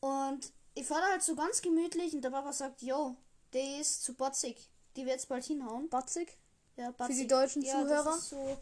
Und 0.00 0.52
ich 0.74 0.86
fahre 0.86 1.00
da 1.02 1.06
halt 1.12 1.22
so 1.22 1.34
ganz 1.34 1.62
gemütlich 1.62 2.12
und 2.14 2.22
der 2.22 2.30
Papa 2.30 2.52
sagt, 2.52 2.82
yo, 2.82 3.16
der 3.52 3.80
ist 3.80 4.04
zu 4.04 4.14
batzig. 4.14 4.68
Die 4.96 5.02
wird 5.04 5.14
jetzt 5.16 5.28
bald 5.28 5.44
hinhauen. 5.44 5.88
Batzig. 5.88 6.36
Ja, 6.76 6.92
Für 6.92 7.08
die 7.12 7.26
deutschen 7.26 7.62
ja, 7.62 7.72
Zuhörer? 7.72 8.04
Das 8.04 8.16
ist 8.18 8.28
so, 8.30 8.56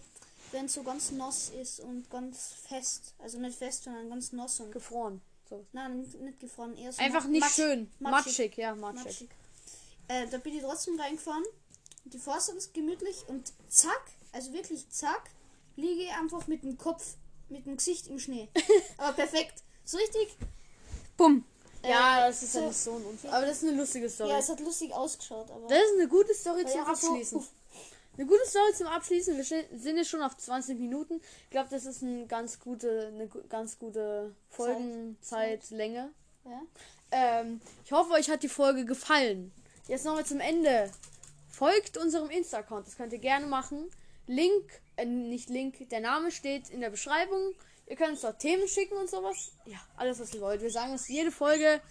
wenn 0.52 0.66
es 0.66 0.74
so 0.74 0.82
ganz 0.84 1.10
nass 1.10 1.50
ist 1.50 1.80
und 1.80 2.08
ganz 2.10 2.54
fest. 2.68 3.14
Also 3.18 3.38
nicht 3.38 3.58
fest, 3.58 3.84
sondern 3.84 4.08
ganz 4.08 4.32
nass 4.32 4.60
und 4.60 4.70
Gefroren. 4.70 5.20
So. 5.50 5.66
Nein, 5.72 6.00
nicht, 6.20 6.40
gefroren, 6.40 6.76
eher 6.76 6.92
so 6.92 7.02
Einfach 7.02 7.24
nicht 7.26 7.44
matsch- 7.44 7.54
schön. 7.56 7.90
matschig. 7.98 8.26
Matschig, 8.38 8.56
ja, 8.56 8.74
matschig. 8.76 9.04
matschig. 9.04 9.30
Äh, 10.08 10.26
da 10.28 10.38
bin 10.38 10.54
ich 10.54 10.62
trotzdem 10.62 10.98
reingefahren. 10.98 11.44
Die 12.04 12.18
fährst 12.18 12.48
ganz 12.48 12.72
gemütlich 12.72 13.24
und 13.28 13.52
zack, 13.68 14.02
also 14.32 14.52
wirklich 14.52 14.88
zack, 14.90 15.30
liege 15.76 16.02
ich 16.02 16.10
einfach 16.12 16.46
mit 16.46 16.62
dem 16.62 16.76
Kopf, 16.76 17.14
mit 17.48 17.64
dem 17.66 17.76
Gesicht 17.78 18.06
im 18.08 18.18
Schnee. 18.18 18.48
Aber 18.98 19.12
perfekt. 19.14 19.62
So 19.84 19.96
richtig. 19.96 20.36
Bumm. 21.16 21.44
Äh, 21.82 21.90
Ja, 21.90 22.26
das 22.26 22.42
ist 22.42 22.52
so- 22.52 22.60
ja 22.60 22.66
nicht 22.66 22.76
so 22.76 22.96
ein 22.96 23.04
Unfall. 23.04 23.30
Aber 23.32 23.46
das 23.46 23.62
ist 23.62 23.68
eine 23.68 23.78
lustige 23.78 24.08
Story. 24.10 24.30
Ja, 24.30 24.38
es 24.38 24.48
hat 24.48 24.60
lustig 24.60 24.92
ausgeschaut, 24.92 25.50
aber. 25.50 25.66
das 25.68 25.78
ist 25.78 25.94
eine 25.98 26.08
gute 26.08 26.34
Story 26.34 26.64
zum 26.66 26.76
ja, 26.80 26.84
so- 26.84 26.90
Abschließen. 27.08 27.46
Eine 28.16 28.26
gute 28.26 28.46
Story 28.46 28.72
zum 28.74 28.86
Abschließen. 28.86 29.36
Wir 29.36 29.44
sind 29.44 29.96
jetzt 29.96 30.08
schon 30.08 30.22
auf 30.22 30.36
20 30.36 30.78
Minuten. 30.78 31.20
Ich 31.44 31.50
glaube, 31.50 31.68
das 31.70 31.84
ist 31.84 32.02
eine 32.02 32.26
ganz 32.26 32.60
gute, 32.60 33.08
eine 33.08 33.26
ganz 33.48 33.76
gute 33.78 34.34
Folgenzeitlänge. 34.50 36.10
Ja. 36.44 36.62
Ähm, 37.10 37.60
ich 37.84 37.92
hoffe, 37.92 38.12
euch 38.12 38.28
hat 38.30 38.42
die 38.42 38.48
Folge 38.48 38.84
gefallen. 38.84 39.52
Jetzt 39.86 40.04
nochmal 40.04 40.24
zum 40.24 40.40
Ende. 40.40 40.90
Folgt 41.50 41.98
unserem 41.98 42.30
Insta-Account. 42.30 42.86
Das 42.86 42.96
könnt 42.96 43.12
ihr 43.12 43.18
gerne 43.18 43.46
machen. 43.46 43.90
Link, 44.26 44.64
äh, 44.96 45.04
nicht 45.04 45.50
Link, 45.50 45.88
der 45.90 46.00
Name 46.00 46.30
steht 46.30 46.70
in 46.70 46.80
der 46.80 46.90
Beschreibung. 46.90 47.54
Ihr 47.86 47.96
könnt 47.96 48.12
uns 48.12 48.22
dort 48.22 48.38
Themen 48.38 48.66
schicken 48.66 48.96
und 48.96 49.10
sowas. 49.10 49.52
Ja, 49.66 49.78
alles, 49.96 50.18
was 50.18 50.32
ihr 50.32 50.40
wollt. 50.40 50.62
Wir 50.62 50.70
sagen 50.70 50.94
es 50.94 51.06
jede 51.08 51.30
Folge. 51.30 51.82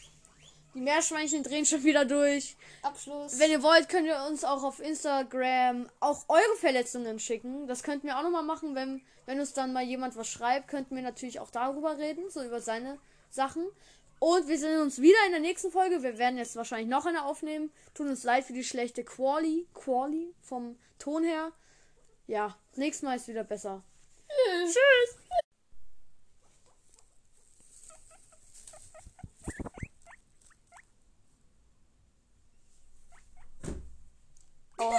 Die 0.73 0.81
Meerschweinchen 0.81 1.43
drehen 1.43 1.67
schon 1.67 1.83
wieder 1.83 2.03
durch. 2.03 2.57
Abschluss. 2.81 3.37
Wenn 3.37 3.51
ihr 3.51 3.61
wollt, 3.61 3.89
könnt 3.89 4.07
ihr 4.07 4.25
uns 4.27 4.43
auch 4.43 4.63
auf 4.63 4.79
Instagram 4.79 5.87
auch 5.99 6.25
eure 6.29 6.57
Verletzungen 6.59 7.19
schicken. 7.19 7.67
Das 7.67 7.83
könnten 7.83 8.07
wir 8.07 8.17
auch 8.17 8.23
nochmal 8.23 8.43
machen, 8.43 8.73
wenn, 8.73 9.01
wenn 9.27 9.39
uns 9.39 9.53
dann 9.53 9.71
mal 9.71 9.83
jemand 9.83 10.15
was 10.15 10.27
schreibt, 10.27 10.67
könnten 10.67 10.95
wir 10.95 11.03
natürlich 11.03 11.39
auch 11.39 11.51
darüber 11.51 11.99
reden, 11.99 12.27
so 12.31 12.43
über 12.43 12.59
seine 12.59 12.97
Sachen. 13.29 13.63
Und 14.23 14.47
wir 14.47 14.57
sehen 14.57 14.79
uns 14.79 15.01
wieder 15.01 15.17
in 15.25 15.33
der 15.33 15.41
nächsten 15.41 15.69
Folge. 15.69 16.01
Wir 16.01 16.17
werden 16.17 16.37
jetzt 16.37 16.55
wahrscheinlich 16.55 16.87
noch 16.87 17.05
eine 17.05 17.25
aufnehmen. 17.25 17.73
Tut 17.93 18.07
uns 18.07 18.23
leid 18.23 18.45
für 18.45 18.53
die 18.53 18.63
schlechte 18.63 19.03
Quali, 19.03 19.67
Quali 19.73 20.33
vom 20.39 20.77
Ton 20.97 21.25
her. 21.25 21.51
Ja, 22.25 22.57
nächstes 22.77 23.03
Mal 23.03 23.17
ist 23.17 23.27
wieder 23.27 23.43
besser. 23.43 23.83
Tschüss. 24.63 25.17
Oh 34.77 34.93